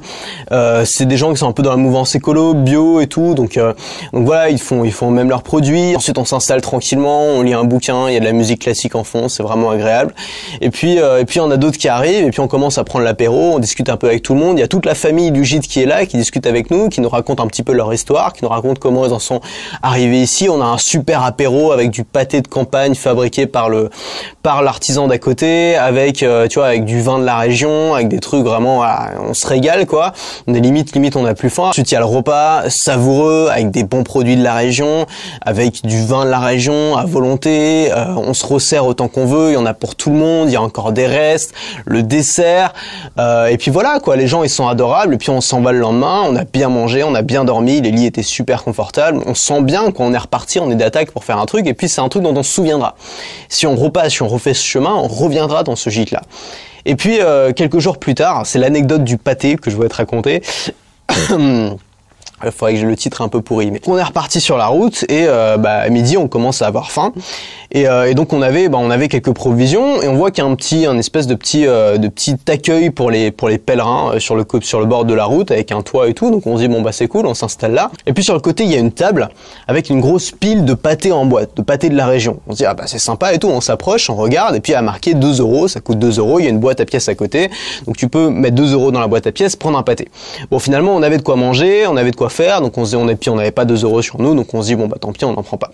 [0.52, 3.34] Euh, c'est des gens qui sont un peu dans la mouvance écolo, bio et tout,
[3.34, 3.72] donc euh,
[4.12, 5.96] donc voilà, ils font ils font même leurs produits.
[5.96, 8.94] Ensuite on s'installe tranquillement, on lit un bouquin, il y a de la musique classique
[8.94, 10.14] en fond, c'est vraiment agréable.
[10.60, 13.04] Et puis et puis on a d'autres qui arrivent et puis on commence à prendre
[13.04, 14.58] l'apéro, on discute un peu avec tout le monde.
[14.58, 16.88] Il y a toute la famille du gîte qui est là, qui discute avec nous,
[16.88, 19.40] qui nous raconte un petit peu leur histoire, qui nous raconte comment ils en sont
[19.82, 20.48] arrivés ici.
[20.48, 23.90] On a un super apéro avec du pâté de campagne fabriqué par le
[24.42, 28.08] par l'artisan d'à côté, avec euh, tu vois avec du vin de la région, avec
[28.08, 28.82] des trucs vraiment,
[29.34, 30.12] se régale quoi.
[30.46, 31.68] On est limite limite on a plus faim.
[31.68, 35.06] Ensuite il y a le repas savoureux avec des bons produits de la région,
[35.40, 37.90] avec du vin de la région à volonté.
[37.92, 40.48] Euh, on se resserre autant qu'on veut, il y en a pour tout le monde.
[40.48, 42.72] Il y a encore des restes, le dessert,
[43.18, 44.16] euh, et puis voilà quoi.
[44.16, 45.14] Les gens ils sont adorables.
[45.14, 47.80] Et puis on s'en va le lendemain, on a bien mangé, on a bien dormi,
[47.80, 49.20] les lits étaient super confortables.
[49.26, 51.66] On sent bien quand on est reparti, on est d'attaque pour faire un truc.
[51.66, 52.94] Et puis c'est un truc dont on se souviendra.
[53.48, 56.22] Si on repasse, si on refait ce chemin, on reviendra dans ce gîte-là.
[56.84, 59.96] Et puis euh, quelques jours plus tard, c'est l'anecdote du pâté que je voulais te
[59.96, 60.42] raconter.
[62.44, 63.70] Il faudrait que j'ai le titre un peu pourri.
[63.70, 66.66] Mais on est reparti sur la route et euh, bah, à midi on commence à
[66.66, 67.12] avoir faim
[67.70, 70.46] et, euh, donc on avait bah, on avait quelques provisions et on voit qu'il y
[70.46, 73.58] a un petit un espèce de petit euh, de petit accueil pour les pour les
[73.58, 76.30] pèlerins sur le sur le bord de la route avec un toit et tout.
[76.30, 77.90] Donc on se dit bon bah c'est cool, on s'installe là.
[78.06, 79.28] Et puis sur le côté il y a une table
[79.68, 82.40] avec une grosse pile de pâté en boîte, de pâté de la région.
[82.46, 83.48] On se dit ah bah c'est sympa et tout.
[83.48, 86.40] On s'approche, on regarde et puis a marqué 2 euros, ça coûte 2 euros.
[86.40, 87.50] Il y a une boîte à pièces à côté,
[87.86, 90.08] donc tu peux mettre 2 euros dans la boîte à pièces, prendre un pâté.
[90.50, 92.28] Bon finalement on avait de quoi manger, on avait de quoi
[92.60, 94.52] donc on se dit on et puis on n'avait pas 2 euros sur nous, donc
[94.54, 95.70] on se dit bon bah tant pis, on n'en prend pas.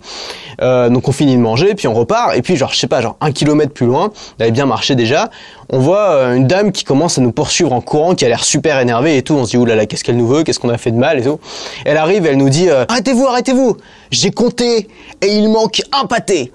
[0.61, 3.01] Euh, donc on finit de manger, puis on repart, et puis genre je sais pas,
[3.01, 5.29] genre un kilomètre plus loin, on avait bien marché déjà,
[5.69, 8.43] on voit euh, une dame qui commence à nous poursuivre en courant, qui a l'air
[8.43, 9.33] super énervée et tout.
[9.33, 11.23] On se dit oulala, qu'est-ce qu'elle nous veut, qu'est-ce qu'on a fait de mal et
[11.23, 11.39] tout?
[11.85, 13.77] Elle arrive, elle nous dit euh, arrêtez-vous, arrêtez-vous,
[14.11, 14.87] j'ai compté
[15.21, 16.51] et il manque un pâté.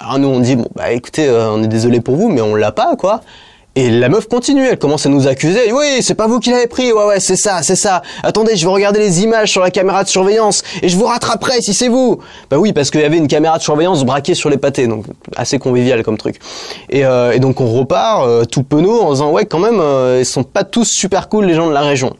[0.00, 2.72] Alors nous on dit bon bah écoutez, on est désolé pour vous, mais on l'a
[2.72, 3.20] pas quoi.
[3.76, 5.72] Et la meuf continue, elle commence à nous accuser.
[5.72, 6.92] Oui, c'est pas vous qui l'avez pris.
[6.92, 8.02] Ouais, ouais, c'est ça, c'est ça.
[8.22, 11.60] Attendez, je vais regarder les images sur la caméra de surveillance et je vous rattraperai
[11.60, 12.20] si c'est vous.
[12.50, 15.06] Bah oui, parce qu'il y avait une caméra de surveillance braquée sur les pâtés, donc
[15.34, 16.36] assez convivial comme truc.
[16.88, 20.18] Et, euh, et donc on repart euh, tout penaud en disant ouais, quand même, euh,
[20.20, 22.14] ils sont pas tous super cool les gens de la région.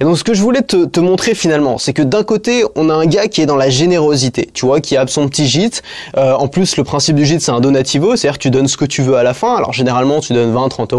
[0.00, 2.90] Et donc ce que je voulais te, te montrer finalement, c'est que d'un côté, on
[2.90, 5.82] a un gars qui est dans la générosité, tu vois, qui a son petit gîte.
[6.18, 8.76] Euh, en plus, le principe du gîte, c'est un donativo, c'est-à-dire que tu donnes ce
[8.76, 9.56] que tu veux à la fin.
[9.56, 10.97] Alors généralement, tu donnes 20, 30 euros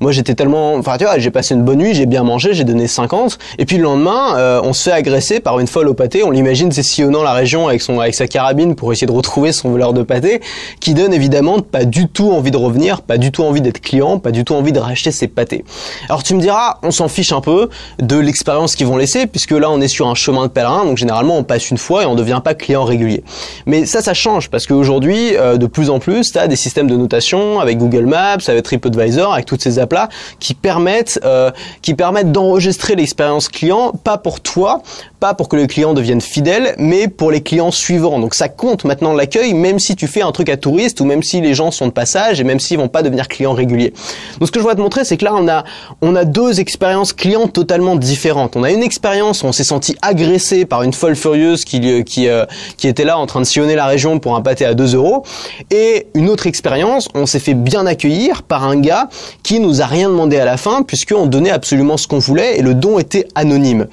[0.00, 2.64] moi, j'étais tellement, enfin, tu vois, j'ai passé une bonne nuit, j'ai bien mangé, j'ai
[2.64, 3.38] donné 50.
[3.58, 6.22] Et puis le lendemain, euh, on se fait agresser par une folle au pâté.
[6.24, 9.70] On l'imagine sillonnant la région avec son, avec sa carabine pour essayer de retrouver son
[9.70, 10.40] voleur de pâté,
[10.80, 14.18] qui donne évidemment pas du tout envie de revenir, pas du tout envie d'être client,
[14.18, 15.64] pas du tout envie de racheter ses pâtés.
[16.08, 19.52] Alors tu me diras, on s'en fiche un peu de l'expérience qu'ils vont laisser, puisque
[19.52, 22.06] là on est sur un chemin de pèlerin, donc généralement on passe une fois et
[22.06, 23.22] on devient pas client régulier.
[23.66, 26.88] Mais ça, ça change parce qu'aujourd'hui, euh, de plus en plus, tu as des systèmes
[26.88, 31.50] de notation avec Google Maps, avec TripAdvisor, avec toutes ces apps là qui permettent euh,
[31.82, 34.82] qui permettent d'enregistrer l'expérience client pas pour toi
[35.22, 38.18] pas pour que le client devienne fidèle, mais pour les clients suivants.
[38.18, 41.22] Donc ça compte maintenant l'accueil, même si tu fais un truc à touriste ou même
[41.22, 43.92] si les gens sont de passage et même s'ils vont pas devenir clients réguliers.
[44.40, 45.62] Donc ce que je voudrais te montrer, c'est que là on a
[46.00, 48.56] on a deux expériences clients totalement différentes.
[48.56, 52.26] On a une expérience où on s'est senti agressé par une folle furieuse qui qui
[52.26, 52.44] euh,
[52.76, 55.22] qui était là en train de sillonner la région pour un pâté à 2 euros,
[55.70, 59.08] et une autre expérience, on s'est fait bien accueillir par un gars
[59.44, 62.62] qui nous a rien demandé à la fin puisqu'on donnait absolument ce qu'on voulait et
[62.62, 63.86] le don était anonyme.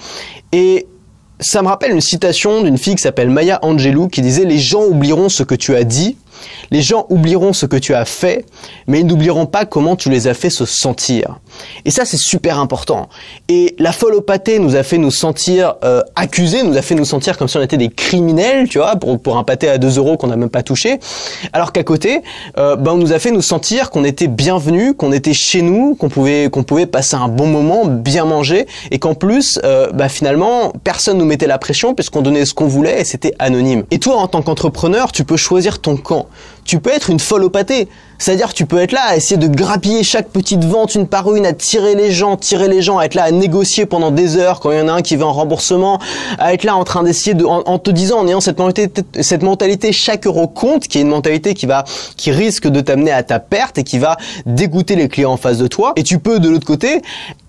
[0.52, 0.88] Et
[1.40, 4.84] ça me rappelle une citation d'une fille qui s'appelle Maya Angelou qui disait Les gens
[4.84, 6.18] oublieront ce que tu as dit,
[6.72, 8.46] les gens oublieront ce que tu as fait,
[8.88, 11.40] mais ils n'oublieront pas comment tu les as fait se sentir.
[11.86, 13.10] Et ça, c'est super important.
[13.48, 16.96] Et la folle au pâté nous a fait nous sentir euh, accusés, nous a fait
[16.96, 19.78] nous sentir comme si on était des criminels, tu vois, pour, pour un pâté à
[19.78, 21.00] 2 euros qu'on n'a même pas touché.
[21.54, 22.22] Alors qu'à côté,
[22.58, 25.96] euh, ben, on nous a fait nous sentir qu'on était bienvenus, qu'on était chez nous,
[25.96, 30.10] qu'on pouvait, qu'on pouvait passer un bon moment, bien manger, et qu'en plus, euh, ben,
[30.10, 33.84] finalement, personne nous mettait la pression puisqu'on donnait ce qu'on voulait et c'était anonyme.
[33.92, 36.28] Et toi, en tant qu'entrepreneur, tu peux choisir ton camp.
[36.64, 37.90] Tu peux être une folle au pâté.
[38.20, 41.46] C'est-à-dire tu peux être là à essayer de grappiller chaque petite vente une par une,
[41.46, 44.60] à tirer les gens, tirer les gens, à être là à négocier pendant des heures
[44.60, 46.00] quand il y en a un qui veut en remboursement,
[46.38, 49.42] à être là en train d'essayer de, en, te disant, en ayant cette mentalité, cette
[49.42, 51.86] mentalité chaque euro compte, qui est une mentalité qui va,
[52.18, 55.58] qui risque de t'amener à ta perte et qui va dégoûter les clients en face
[55.58, 55.94] de toi.
[55.96, 57.02] Et tu peux de l'autre côté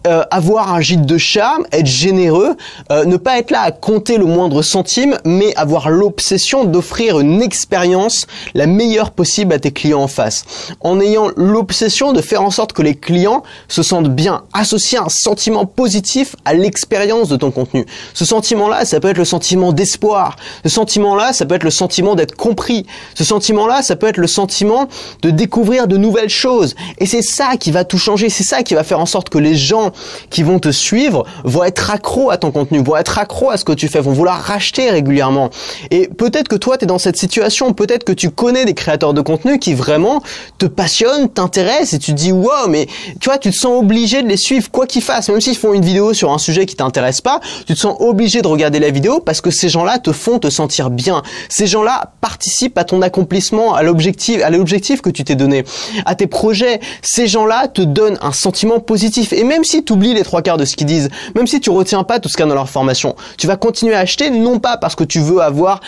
[0.06, 2.56] euh, avoir un gîte de charme, être généreux,
[2.90, 7.42] euh, ne pas être là à compter le moindre centime, mais avoir l'obsession d'offrir une
[7.42, 10.44] expérience la meilleure possible à tes clients en face.
[10.80, 15.08] En ayant l'obsession de faire en sorte que les clients se sentent bien, associer un
[15.08, 17.86] sentiment positif à l'expérience de ton contenu.
[18.14, 20.36] Ce sentiment-là, ça peut être le sentiment d'espoir.
[20.64, 22.86] Ce sentiment-là, ça peut être le sentiment d'être compris.
[23.14, 24.88] Ce sentiment-là, ça peut être le sentiment
[25.22, 26.74] de découvrir de nouvelles choses.
[26.98, 28.28] Et c'est ça qui va tout changer.
[28.28, 29.92] C'est ça qui va faire en sorte que les gens
[30.30, 33.64] qui vont te suivre vont être accros à ton contenu, vont être accros à ce
[33.64, 35.50] que tu fais, vont vouloir racheter régulièrement.
[35.90, 39.14] Et peut-être que toi, tu es dans cette situation, peut-être que tu connais des créateurs
[39.14, 40.22] de contenu qui vraiment
[40.60, 42.86] te passionnent, t'intéressent et tu te dis, wow, mais
[43.18, 45.72] tu vois, tu te sens obligé de les suivre quoi qu'ils fassent, même s'ils font
[45.72, 48.90] une vidéo sur un sujet qui t'intéresse pas, tu te sens obligé de regarder la
[48.90, 51.22] vidéo parce que ces gens-là te font te sentir bien.
[51.48, 55.64] Ces gens-là participent à ton accomplissement, à l'objectif, à l'objectif que tu t'es donné,
[56.04, 56.80] à tes projets.
[57.00, 59.32] Ces gens-là te donnent un sentiment positif.
[59.32, 61.70] Et même si tu oublies les trois quarts de ce qu'ils disent, même si tu
[61.70, 64.28] retiens pas tout ce qu'il y a dans leur formation, tu vas continuer à acheter
[64.28, 65.80] non pas parce que tu veux avoir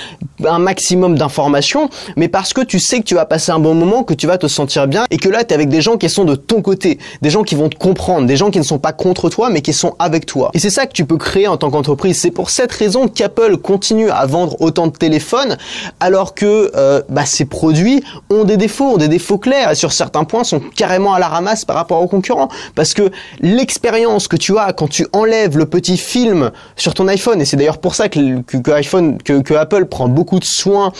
[0.46, 4.02] un maximum d'informations, mais parce que tu sais que tu vas passer un bon moment,
[4.02, 6.08] que tu vas te sentir bien et que là, tu es avec des gens qui
[6.08, 8.78] sont de ton côté, des gens qui vont te comprendre, des gens qui ne sont
[8.78, 10.50] pas contre toi, mais qui sont avec toi.
[10.54, 12.18] Et c'est ça que tu peux créer en tant qu'entreprise.
[12.20, 15.56] C'est pour cette raison qu'Apple continue à vendre autant de téléphones,
[16.00, 19.92] alors que euh, bah, ces produits ont des défauts, ont des défauts clairs, et sur
[19.92, 22.48] certains points sont carrément à la ramasse par rapport aux concurrents.
[22.74, 27.40] Parce que l'expérience que tu as quand tu enlèves le petit film sur ton iPhone,
[27.40, 30.92] et c'est d'ailleurs pour ça que, iPhone, que, Apple prend beaucoup de soin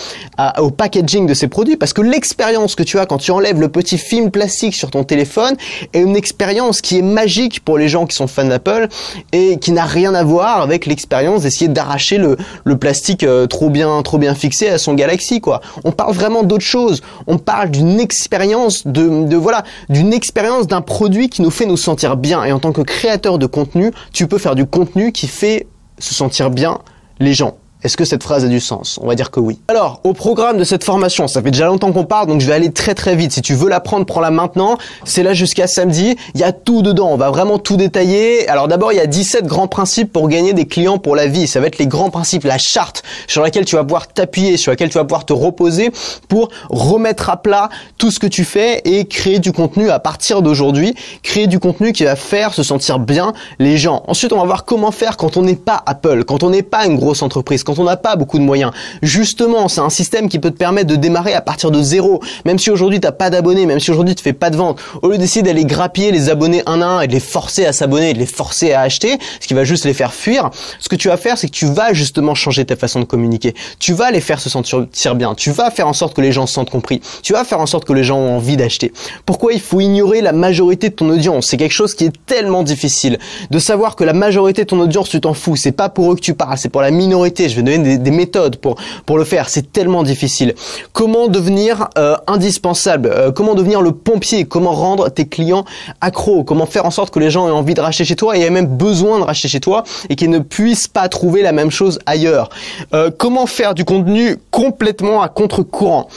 [0.59, 3.69] au packaging de ses produits, parce que l'expérience que tu as quand tu enlèves le
[3.69, 5.57] petit film plastique sur ton téléphone
[5.93, 8.89] est une expérience qui est magique pour les gens qui sont fans d'Apple
[9.33, 13.71] et qui n'a rien à voir avec l'expérience d'essayer d'arracher le, le, plastique euh, trop
[13.71, 15.61] bien trop bien fixé à son Galaxy quoi.
[15.85, 17.03] On parle vraiment d'autre chose.
[17.27, 21.77] On parle d'une expérience de, de voilà d'une expérience d'un produit qui nous fait nous
[21.77, 25.27] sentir bien et en tant que créateur de contenu, tu peux faire du contenu qui
[25.27, 25.67] fait
[25.99, 26.79] se sentir bien
[27.21, 27.57] les gens.
[27.85, 29.01] Est-ce que cette phrase a du sens?
[29.03, 29.59] On va dire que oui.
[29.67, 32.53] Alors, au programme de cette formation, ça fait déjà longtemps qu'on parle, donc je vais
[32.53, 33.33] aller très très vite.
[33.33, 34.79] Si tu veux l'apprendre, prends-la maintenant.
[35.05, 36.17] C'est là jusqu'à samedi.
[36.35, 37.09] Il y a tout dedans.
[37.11, 38.49] On va vraiment tout détailler.
[38.49, 41.49] Alors d'abord, il y a 17 grands principes pour gagner des clients pour la vie.
[41.49, 44.71] Ça va être les grands principes, la charte sur laquelle tu vas pouvoir t'appuyer, sur
[44.71, 45.91] laquelle tu vas pouvoir te reposer
[46.29, 47.69] pour remettre à plat
[47.99, 50.95] tout ce que tu fais et créer du contenu à partir d'aujourd'hui.
[51.25, 54.05] Créer du contenu qui va faire se sentir bien les gens.
[54.07, 56.87] Ensuite, on va voir comment faire quand on n'est pas Apple, quand on n'est pas
[56.87, 58.73] une grosse entreprise, on n'a pas beaucoup de moyens.
[59.03, 62.21] Justement, c'est un système qui peut te permettre de démarrer à partir de zéro.
[62.45, 64.81] Même si aujourd'hui tu n'as pas d'abonnés, même si aujourd'hui tu fais pas de vente,
[65.03, 67.73] au lieu d'essayer d'aller grappiller les abonnés un à un et de les forcer à
[67.73, 70.97] s'abonner de les forcer à acheter, ce qui va juste les faire fuir, ce que
[70.97, 73.55] tu vas faire, c'est que tu vas justement changer ta façon de communiquer.
[73.79, 75.35] Tu vas les faire se sentir bien.
[75.35, 77.01] Tu vas faire en sorte que les gens se sentent compris.
[77.23, 78.93] Tu vas faire en sorte que les gens ont envie d'acheter.
[79.27, 81.47] Pourquoi il faut ignorer la majorité de ton audience?
[81.49, 83.19] C'est quelque chose qui est tellement difficile.
[83.51, 85.57] De savoir que la majorité de ton audience, tu t'en fous.
[85.57, 87.49] C'est pas pour eux que tu parles, c'est pour la minorité.
[87.63, 89.49] Donner des, méthodes pour le faire.
[89.49, 90.55] C'est tellement difficile.
[90.93, 94.45] Comment devenir euh, indispensable euh, Comment devenir le pompier?
[94.45, 95.65] Comment rendre tes clients
[96.01, 96.45] accros?
[96.45, 98.51] Comment faire en sorte que les gens aient envie de racheter chez toi et aient
[98.51, 101.99] même besoin de racheter chez toi et qu'ils ne puissent pas trouver la même chose
[102.07, 102.51] ailleurs?
[102.95, 106.09] Euh, Comment faire du contenu complètement à contre-courant?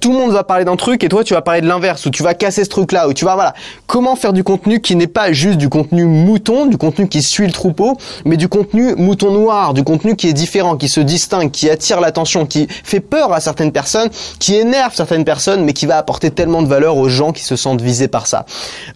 [0.00, 2.10] Tout le monde va parler d'un truc et toi tu vas parler de l'inverse ou
[2.10, 3.54] tu vas casser ce truc-là ou tu vas voilà.
[3.86, 7.46] Comment faire du contenu qui n'est pas juste du contenu mouton, du contenu qui suit
[7.46, 11.50] le troupeau, mais du contenu mouton noir, du contenu qui est différent, qui se distingue,
[11.50, 15.86] qui attire l'attention, qui fait peur à certaines personnes, qui énerve certaines personnes, mais qui
[15.86, 18.46] va apporter tellement de valeur aux gens qui se sentent visés par ça.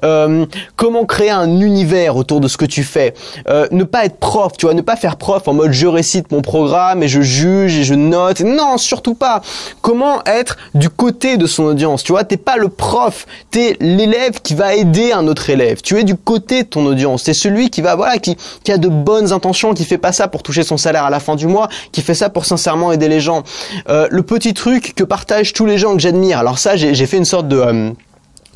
[0.04, 3.14] Euh, comment créer un univers autour de ce que tu fais?
[3.48, 6.30] Euh, Ne pas être prof, tu vois, ne pas faire prof en mode je récite
[6.30, 8.40] mon programme et je juge et je note.
[8.40, 9.42] Non, surtout pas.
[9.80, 12.02] Comment être du côté de son audience?
[12.02, 15.80] Tu vois, t'es pas le prof, t'es l'élève qui va aider un autre élève.
[15.82, 17.24] Tu es du côté de ton audience.
[17.24, 18.36] T'es celui qui va, voilà, qui,
[18.68, 21.36] a de bonnes intentions, qui fait pas ça pour toucher son salaire à la fin
[21.36, 21.61] du mois,
[21.92, 23.42] qui fait ça pour sincèrement aider les gens.
[23.88, 26.38] Euh, le petit truc que partagent tous les gens que j'admire.
[26.38, 27.90] Alors ça, j'ai fait une sorte de euh,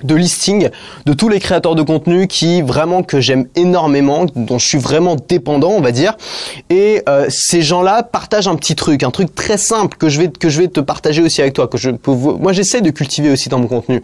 [0.02, 0.68] de listing
[1.06, 5.16] de tous les créateurs de contenu qui vraiment que j'aime énormément, dont je suis vraiment
[5.16, 6.16] dépendant, on va dire.
[6.68, 10.28] Et euh, ces gens-là partagent un petit truc, un truc très simple que je vais
[10.28, 13.30] que je vais te partager aussi avec toi, que je peux, moi j'essaie de cultiver
[13.30, 14.02] aussi dans mon contenu.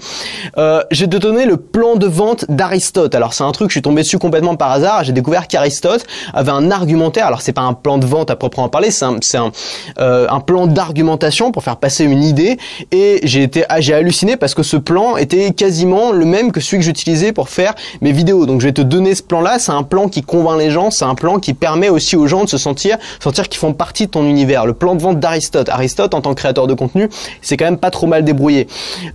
[0.57, 3.15] Euh, je vais te donner le plan de vente d'Aristote.
[3.15, 5.05] Alors c'est un truc, je suis tombé dessus complètement par hasard.
[5.05, 7.27] J'ai découvert qu'Aristote avait un argumentaire.
[7.27, 9.53] Alors c'est pas un plan de vente à proprement parler, c'est un c'est un,
[9.99, 12.57] euh, un plan d'argumentation pour faire passer une idée.
[12.93, 16.61] Et j'ai été ah, j'ai halluciné parce que ce plan était quasi le même que
[16.61, 18.47] celui que j'utilisais pour faire mes vidéos.
[18.47, 21.05] Donc je vais te donner ce plan-là, c'est un plan qui convainc les gens, c'est
[21.05, 24.11] un plan qui permet aussi aux gens de se sentir sentir qu'ils font partie de
[24.11, 24.67] ton univers.
[24.67, 25.69] Le plan de vente d'Aristote.
[25.69, 27.09] Aristote en tant que créateur de contenu,
[27.41, 28.67] c'est quand même pas trop mal débrouillé.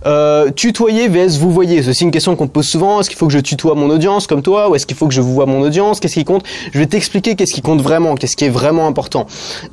[0.06, 3.00] Euh, tutoyer vs vous voyez, c'est aussi une question qu'on pose souvent.
[3.00, 5.14] Est-ce qu'il faut que je tutoie mon audience comme toi ou est-ce qu'il faut que
[5.14, 6.00] je vous vois mon audience?
[6.00, 6.44] Qu'est-ce qui compte?
[6.72, 9.26] Je vais t'expliquer qu'est-ce qui compte vraiment, qu'est-ce qui est vraiment important.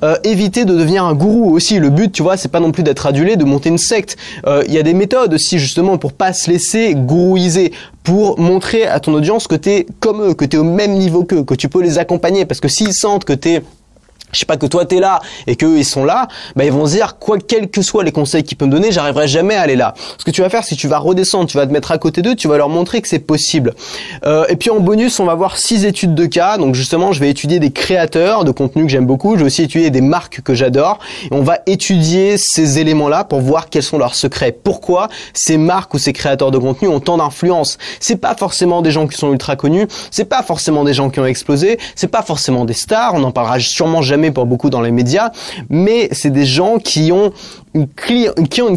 [0.04, 1.80] Euh, éviter de devenir un gourou aussi.
[1.80, 4.18] Le but, tu vois, c'est pas non plus d'être adulé, de monter une secte.
[4.48, 8.86] Euh, il y a des méthodes aussi justement pour pas se laisser gourouiser pour montrer
[8.86, 11.44] à ton audience que tu es comme eux, que tu es au même niveau qu'eux,
[11.44, 12.46] que tu peux les accompagner.
[12.46, 13.64] Parce que s'ils sentent que tu es
[14.36, 16.86] je sais pas que toi t'es là et qu'eux ils sont là, bah ils vont
[16.86, 19.62] se dire quoi quels que soient les conseils qu'ils peuvent me donner, j'arriverai jamais à
[19.62, 19.94] aller là.
[20.18, 21.98] Ce que tu vas faire, c'est que tu vas redescendre, tu vas te mettre à
[21.98, 23.74] côté d'eux, tu vas leur montrer que c'est possible.
[24.26, 26.58] Euh, et puis en bonus, on va voir six études de cas.
[26.58, 29.36] Donc justement, je vais étudier des créateurs de contenu que j'aime beaucoup.
[29.36, 31.00] Je vais aussi étudier des marques que j'adore.
[31.24, 34.52] Et on va étudier ces éléments-là pour voir quels sont leurs secrets.
[34.52, 37.78] Pourquoi ces marques ou ces créateurs de contenu ont tant d'influence?
[38.00, 39.88] C'est pas forcément des gens qui sont ultra connus.
[40.12, 41.78] C'est pas forcément des gens qui ont explosé.
[41.96, 43.14] C'est pas forcément des stars.
[43.14, 45.32] On en parlera sûrement jamais pour beaucoup dans les médias,
[45.70, 47.32] mais c'est des gens qui ont
[47.74, 47.88] une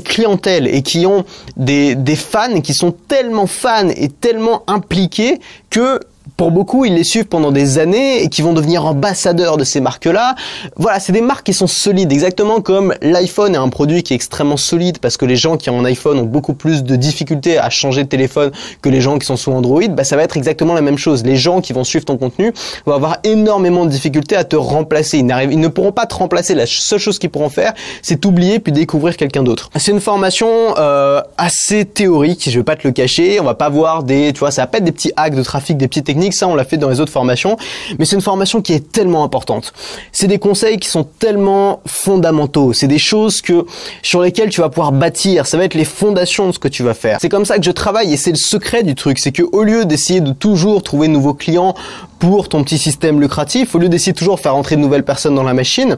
[0.00, 1.24] clientèle et qui ont
[1.56, 6.00] des fans qui sont tellement fans et tellement impliqués que
[6.38, 9.80] Pour beaucoup, ils les suivent pendant des années et qui vont devenir ambassadeurs de ces
[9.80, 10.36] marques-là.
[10.76, 14.16] Voilà, c'est des marques qui sont solides, exactement comme l'iPhone est un produit qui est
[14.16, 17.58] extrêmement solide parce que les gens qui ont un iPhone ont beaucoup plus de difficultés
[17.58, 19.88] à changer de téléphone que les gens qui sont sous Android.
[19.88, 21.24] Bah, ça va être exactement la même chose.
[21.24, 22.52] Les gens qui vont suivre ton contenu
[22.86, 25.18] vont avoir énormément de difficultés à te remplacer.
[25.18, 26.54] Ils, ils ne pourront pas te remplacer.
[26.54, 29.70] La seule chose qu'ils pourront faire, c'est t'oublier puis découvrir quelqu'un d'autre.
[29.74, 30.48] C'est une formation
[30.78, 33.40] euh, assez théorique, je vais pas te le cacher.
[33.40, 35.42] On va pas voir des, tu vois, ça va pas être des petits hacks de
[35.42, 36.27] trafic, des petites techniques.
[36.34, 37.56] Ça, on l'a fait dans les autres formations.
[37.98, 39.72] Mais c'est une formation qui est tellement importante.
[40.12, 42.72] C'est des conseils qui sont tellement fondamentaux.
[42.72, 43.64] C'est des choses que
[44.02, 45.46] sur lesquelles tu vas pouvoir bâtir.
[45.46, 47.18] Ça va être les fondations de ce que tu vas faire.
[47.20, 49.18] C'est comme ça que je travaille et c'est le secret du truc.
[49.18, 51.74] C'est que au lieu d'essayer de toujours trouver de nouveaux clients
[52.18, 55.34] pour ton petit système lucratif, au lieu d'essayer toujours de faire entrer de nouvelles personnes
[55.34, 55.96] dans la machine,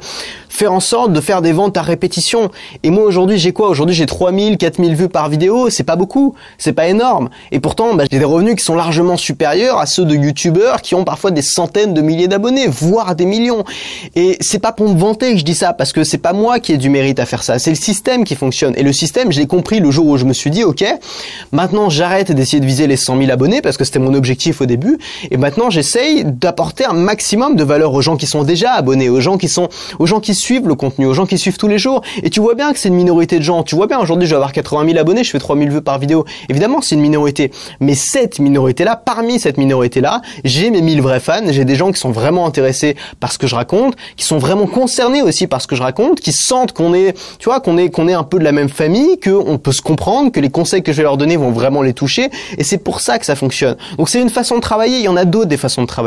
[0.48, 2.50] faire en sorte de faire des ventes à répétition.
[2.82, 3.68] Et moi aujourd'hui j'ai quoi?
[3.68, 7.30] Aujourd'hui j'ai 3000, 4000 vues par vidéo, c'est pas beaucoup, c'est pas énorme.
[7.52, 10.94] Et pourtant bah, j'ai des revenus qui sont largement supérieurs à ceux de youtubeurs qui
[10.94, 13.64] ont parfois des centaines de milliers d'abonnés, voire des millions.
[14.14, 16.60] Et c'est pas pour me vanter que je dis ça, parce que c'est pas moi
[16.60, 18.74] qui ai du mérite à faire ça, c'est le système qui fonctionne.
[18.76, 20.84] Et le système, je l'ai compris le jour où je me suis dit, ok,
[21.52, 24.66] maintenant j'arrête d'essayer de viser les 100 000 abonnés, parce que c'était mon objectif au
[24.66, 24.98] début,
[25.30, 29.20] et maintenant j'essaye d'apporter un maximum de valeur aux gens qui sont déjà abonnés, aux
[29.20, 31.78] gens qui sont, aux gens qui suivent le contenu, aux gens qui suivent tous les
[31.78, 32.02] jours.
[32.22, 33.62] Et tu vois bien que c'est une minorité de gens.
[33.62, 35.82] Tu vois bien, aujourd'hui, je vais avoir 80 000 abonnés, je fais 3 000 vues
[35.82, 36.24] par vidéo.
[36.48, 37.50] Évidemment, c'est une minorité.
[37.80, 42.00] Mais cette minorité-là, parmi cette minorité-là, j'ai mes 1000 vrais fans, j'ai des gens qui
[42.00, 45.66] sont vraiment intéressés par ce que je raconte, qui sont vraiment concernés aussi par ce
[45.66, 48.38] que je raconte, qui sentent qu'on est, tu vois, qu'on est, qu'on est un peu
[48.38, 51.16] de la même famille, qu'on peut se comprendre, que les conseils que je vais leur
[51.16, 52.30] donner vont vraiment les toucher.
[52.58, 53.76] Et c'est pour ça que ça fonctionne.
[53.98, 54.98] Donc c'est une façon de travailler.
[54.98, 55.99] Il y en a d'autres des façons de travailler.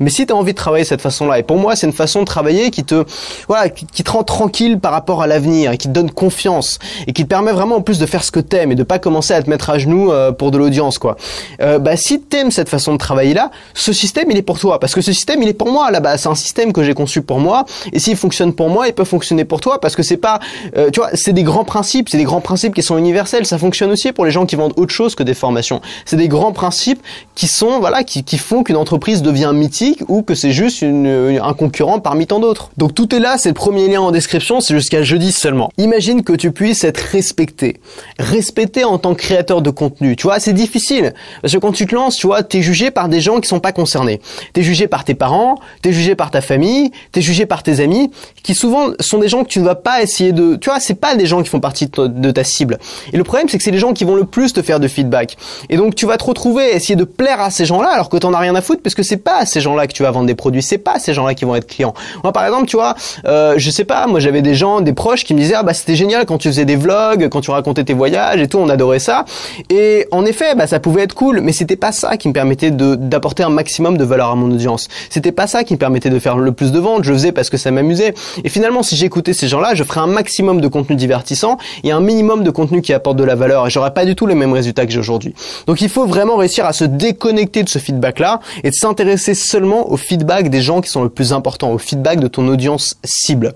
[0.00, 2.20] Mais si tu as envie de travailler cette façon-là, et pour moi, c'est une façon
[2.20, 3.04] de travailler qui te,
[3.48, 7.12] voilà, qui, te rend tranquille par rapport à l'avenir, et qui te donne confiance, et
[7.12, 9.34] qui te permet vraiment en plus de faire ce que t'aimes et de pas commencer
[9.34, 11.16] à te mettre à genoux euh, pour de l'audience, quoi.
[11.60, 14.78] Euh, bah, si t'aimes cette façon de travailler là, ce système, il est pour toi,
[14.78, 16.18] parce que ce système, il est pour moi là-bas.
[16.18, 19.04] C'est un système que j'ai conçu pour moi, et s'il fonctionne pour moi, il peut
[19.04, 20.40] fonctionner pour toi, parce que c'est pas,
[20.76, 23.46] euh, tu vois, c'est des grands principes, c'est des grands principes qui sont universels.
[23.46, 25.80] Ça fonctionne aussi pour les gens qui vendent autre chose que des formations.
[26.04, 27.02] C'est des grands principes
[27.34, 32.00] qui sont, voilà, qui font qu'une entreprise devient mythique ou que c'est juste un concurrent
[32.00, 32.70] parmi tant d'autres.
[32.76, 35.70] Donc tout est là, c'est le premier lien en description, c'est jusqu'à jeudi seulement.
[35.78, 37.80] Imagine que tu puisses être respecté.
[38.18, 40.16] Respecté en tant que créateur de contenu.
[40.16, 41.14] Tu vois, c'est difficile.
[41.42, 43.60] Parce que quand tu te lances, tu vois, t'es jugé par des gens qui sont
[43.60, 44.20] pas concernés.
[44.52, 48.10] T'es jugé par tes parents, t'es jugé par ta famille, t'es jugé par tes amis,
[48.42, 50.94] qui souvent sont des gens que tu ne vas pas essayer de, tu vois, c'est
[50.94, 52.78] pas des gens qui font partie de, ta cible.
[53.12, 54.88] Et le problème, c'est que c'est les gens qui vont le plus te faire de
[54.88, 55.36] feedback.
[55.68, 58.16] Et donc, tu vas te retrouver à essayer de plaire à ces gens-là alors que
[58.16, 60.10] t'en as rien à foutre parce que c'est pas à ces gens-là que tu vas
[60.10, 60.62] vendre des produits.
[60.62, 61.94] C'est pas ces gens-là qui vont être clients.
[62.22, 62.94] Moi, par exemple, tu vois,
[63.26, 65.74] euh, je sais pas, moi j'avais des gens, des proches qui me disaient ah bah
[65.74, 68.68] c'était génial quand tu faisais des vlogs, quand tu racontais tes voyages et tout, on
[68.68, 69.24] adorait ça.
[69.68, 72.70] Et en effet, bah ça pouvait être cool, mais c'était pas ça qui me permettait
[72.70, 74.88] d'apporter un maximum de valeur à mon audience.
[75.08, 77.04] C'était pas ça qui me permettait de faire le plus de ventes.
[77.04, 78.14] Je faisais parce que ça m'amusait.
[78.44, 82.00] Et finalement, si j'écoutais ces gens-là, je ferais un maximum de contenu divertissant et un
[82.00, 83.66] minimum de contenu qui apporte de la valeur.
[83.66, 85.34] Et j'aurais pas du tout les mêmes résultats que j'ai aujourd'hui.
[85.66, 89.90] Donc il faut vraiment réussir à se déconnecter de ce feedback-là et de s'intéresser seulement
[89.90, 93.52] au feedback des gens qui sont le plus importants, au feedback de ton audience cible.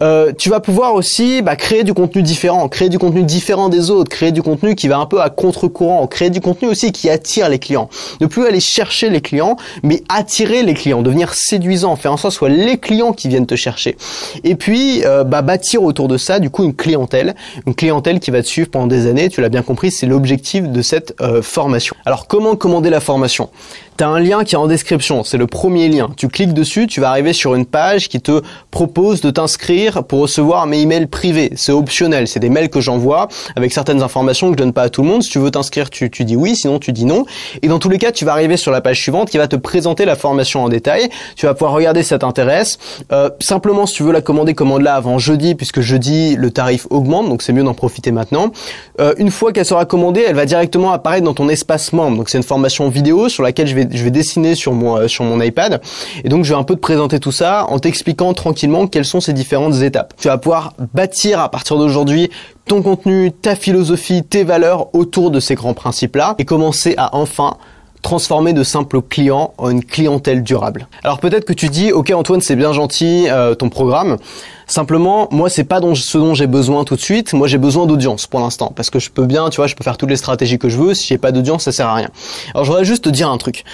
[0.00, 3.90] Euh, tu vas pouvoir aussi bah, créer du contenu différent, créer du contenu différent des
[3.90, 7.10] autres, créer du contenu qui va un peu à contre-courant, créer du contenu aussi qui
[7.10, 7.88] attire les clients.
[8.20, 12.32] Ne plus aller chercher les clients, mais attirer les clients, devenir séduisant, faire en sorte
[12.32, 13.96] que ce soit les clients qui viennent te chercher.
[14.44, 17.34] Et puis euh, bah, bâtir autour de ça du coup une clientèle,
[17.66, 19.28] une clientèle qui va te suivre pendant des années.
[19.28, 21.96] Tu l'as bien compris, c'est l'objectif de cette euh, formation.
[22.04, 23.50] Alors comment commander la formation?
[23.96, 26.10] Tu as un lien qui est en description, c'est le premier lien.
[26.16, 30.20] Tu cliques dessus, tu vas arriver sur une page qui te propose de t'inscrire pour
[30.20, 31.52] recevoir mes emails privés.
[31.56, 34.88] C'est optionnel, c'est des mails que j'envoie avec certaines informations que je donne pas à
[34.88, 35.22] tout le monde.
[35.22, 37.24] Si tu veux t'inscrire, tu, tu dis oui, sinon tu dis non.
[37.62, 39.56] Et dans tous les cas, tu vas arriver sur la page suivante qui va te
[39.56, 41.08] présenter la formation en détail.
[41.36, 42.78] Tu vas pouvoir regarder si ça t'intéresse.
[43.12, 47.28] Euh, simplement, si tu veux la commander, commande-la avant jeudi, puisque jeudi, le tarif augmente,
[47.28, 48.52] donc c'est mieux d'en profiter maintenant.
[49.00, 52.16] Euh, une fois qu'elle sera commandée, elle va directement apparaître dans ton espace membre.
[52.16, 55.08] Donc c'est une formation vidéo sur laquelle je vais je vais dessiner sur mon, euh,
[55.08, 55.80] sur mon iPad.
[56.24, 59.20] Et donc, je vais un peu te présenter tout ça en t'expliquant tranquillement quelles sont
[59.20, 60.14] ces différentes étapes.
[60.18, 62.30] Tu vas pouvoir bâtir à partir d'aujourd'hui
[62.66, 67.56] ton contenu, ta philosophie, tes valeurs autour de ces grands principes-là et commencer à enfin
[68.02, 70.88] transformer de simples clients en une clientèle durable.
[71.04, 74.18] Alors peut-être que tu dis, ok Antoine, c'est bien gentil euh, ton programme.
[74.66, 77.32] Simplement, moi, c'est pas ce dont j'ai besoin tout de suite.
[77.34, 79.84] Moi, j'ai besoin d'audience pour l'instant, parce que je peux bien, tu vois, je peux
[79.84, 80.94] faire toutes les stratégies que je veux.
[80.94, 82.08] Si j'ai pas d'audience, ça sert à rien.
[82.54, 83.64] Alors, je voudrais juste te dire un truc.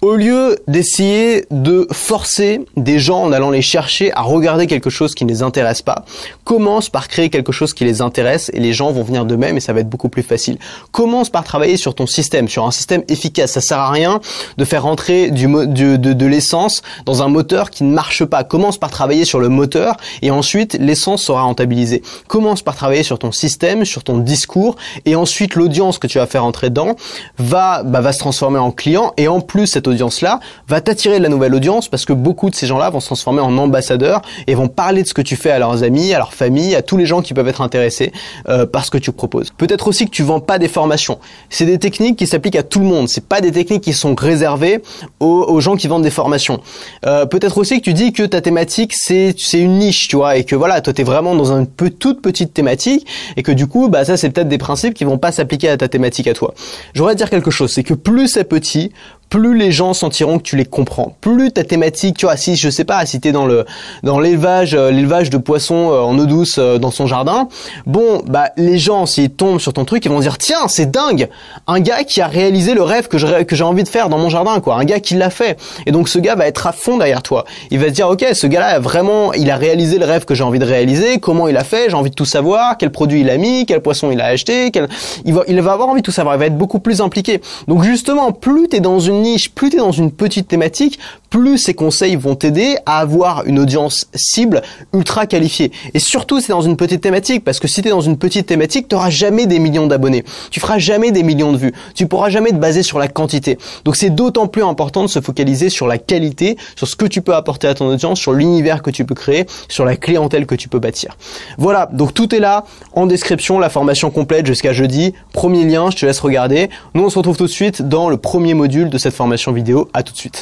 [0.00, 5.12] Au lieu d'essayer de forcer des gens en allant les chercher à regarder quelque chose
[5.12, 6.04] qui ne les intéresse pas,
[6.44, 9.60] commence par créer quelque chose qui les intéresse et les gens vont venir d'eux-mêmes et
[9.60, 10.58] ça va être beaucoup plus facile.
[10.92, 13.50] Commence par travailler sur ton système, sur un système efficace.
[13.50, 14.20] Ça sert à rien
[14.56, 18.44] de faire rentrer du, de, de l'essence dans un moteur qui ne marche pas.
[18.44, 22.02] Commence par travailler sur le moteur et ensuite l'essence sera rentabilisée.
[22.28, 24.76] Commence par travailler sur ton système, sur ton discours
[25.06, 26.94] et ensuite l'audience que tu vas faire rentrer dedans
[27.38, 31.22] va, bah, va se transformer en client et en plus cette audience-là va t'attirer de
[31.22, 34.54] la nouvelle audience parce que beaucoup de ces gens-là vont se transformer en ambassadeurs et
[34.54, 36.96] vont parler de ce que tu fais à leurs amis, à leur famille, à tous
[36.96, 38.12] les gens qui peuvent être intéressés
[38.48, 39.52] euh, par ce que tu proposes.
[39.56, 41.18] Peut-être aussi que tu vends pas des formations.
[41.50, 43.08] C'est des techniques qui s'appliquent à tout le monde.
[43.08, 44.82] C'est pas des techniques qui sont réservées
[45.20, 46.60] aux, gens qui vendent des formations.
[47.04, 50.44] Euh, peut-être aussi que tu dis que ta thématique c'est une niche, tu vois, et
[50.44, 54.04] que voilà, toi t'es vraiment dans une toute petite thématique et que du coup, bah
[54.04, 56.54] ça c'est peut-être des principes qui vont pas s'appliquer à ta thématique à toi.
[56.94, 58.92] J'aurais à dire quelque chose, c'est que plus c'est petit,
[59.28, 61.14] plus les gens sentiront que tu les comprends.
[61.20, 63.64] Plus ta thématique, tu vois, si je sais pas, si t'es dans le
[64.02, 67.48] dans l'élevage, euh, l'élevage de poissons euh, en eau douce euh, dans son jardin,
[67.86, 71.28] bon, bah les gens s'ils tombent sur ton truc, ils vont dire tiens, c'est dingue,
[71.66, 74.18] un gars qui a réalisé le rêve que je que j'ai envie de faire dans
[74.18, 75.58] mon jardin, quoi, un gars qui l'a fait.
[75.86, 77.44] Et donc ce gars va être à fond derrière toi.
[77.70, 80.44] Il va se dire ok, ce gars-là vraiment, il a réalisé le rêve que j'ai
[80.44, 81.18] envie de réaliser.
[81.18, 82.78] Comment il a fait J'ai envie de tout savoir.
[82.78, 84.88] Quel produit il a mis Quel poisson il a acheté quel...
[85.24, 86.34] il va il va avoir envie de tout savoir.
[86.36, 87.40] Il va être beaucoup plus impliqué.
[87.66, 90.98] Donc justement, plus t'es dans une niche, plus tu dans une petite thématique,
[91.30, 94.62] plus ces conseils vont t'aider à avoir une audience cible
[94.94, 95.72] ultra qualifiée.
[95.94, 98.88] Et surtout, c'est dans une petite thématique, parce que si tu dans une petite thématique,
[98.88, 100.24] tu n'auras jamais des millions d'abonnés.
[100.50, 101.72] Tu feras jamais des millions de vues.
[101.94, 103.58] Tu pourras jamais te baser sur la quantité.
[103.84, 107.22] Donc c'est d'autant plus important de se focaliser sur la qualité, sur ce que tu
[107.22, 110.54] peux apporter à ton audience, sur l'univers que tu peux créer, sur la clientèle que
[110.54, 111.16] tu peux bâtir.
[111.56, 115.14] Voilà, donc tout est là en description, la formation complète jusqu'à jeudi.
[115.32, 116.70] Premier lien, je te laisse regarder.
[116.94, 119.88] Nous, on se retrouve tout de suite dans le premier module de cette formation vidéo.
[119.92, 120.34] À tout de suite.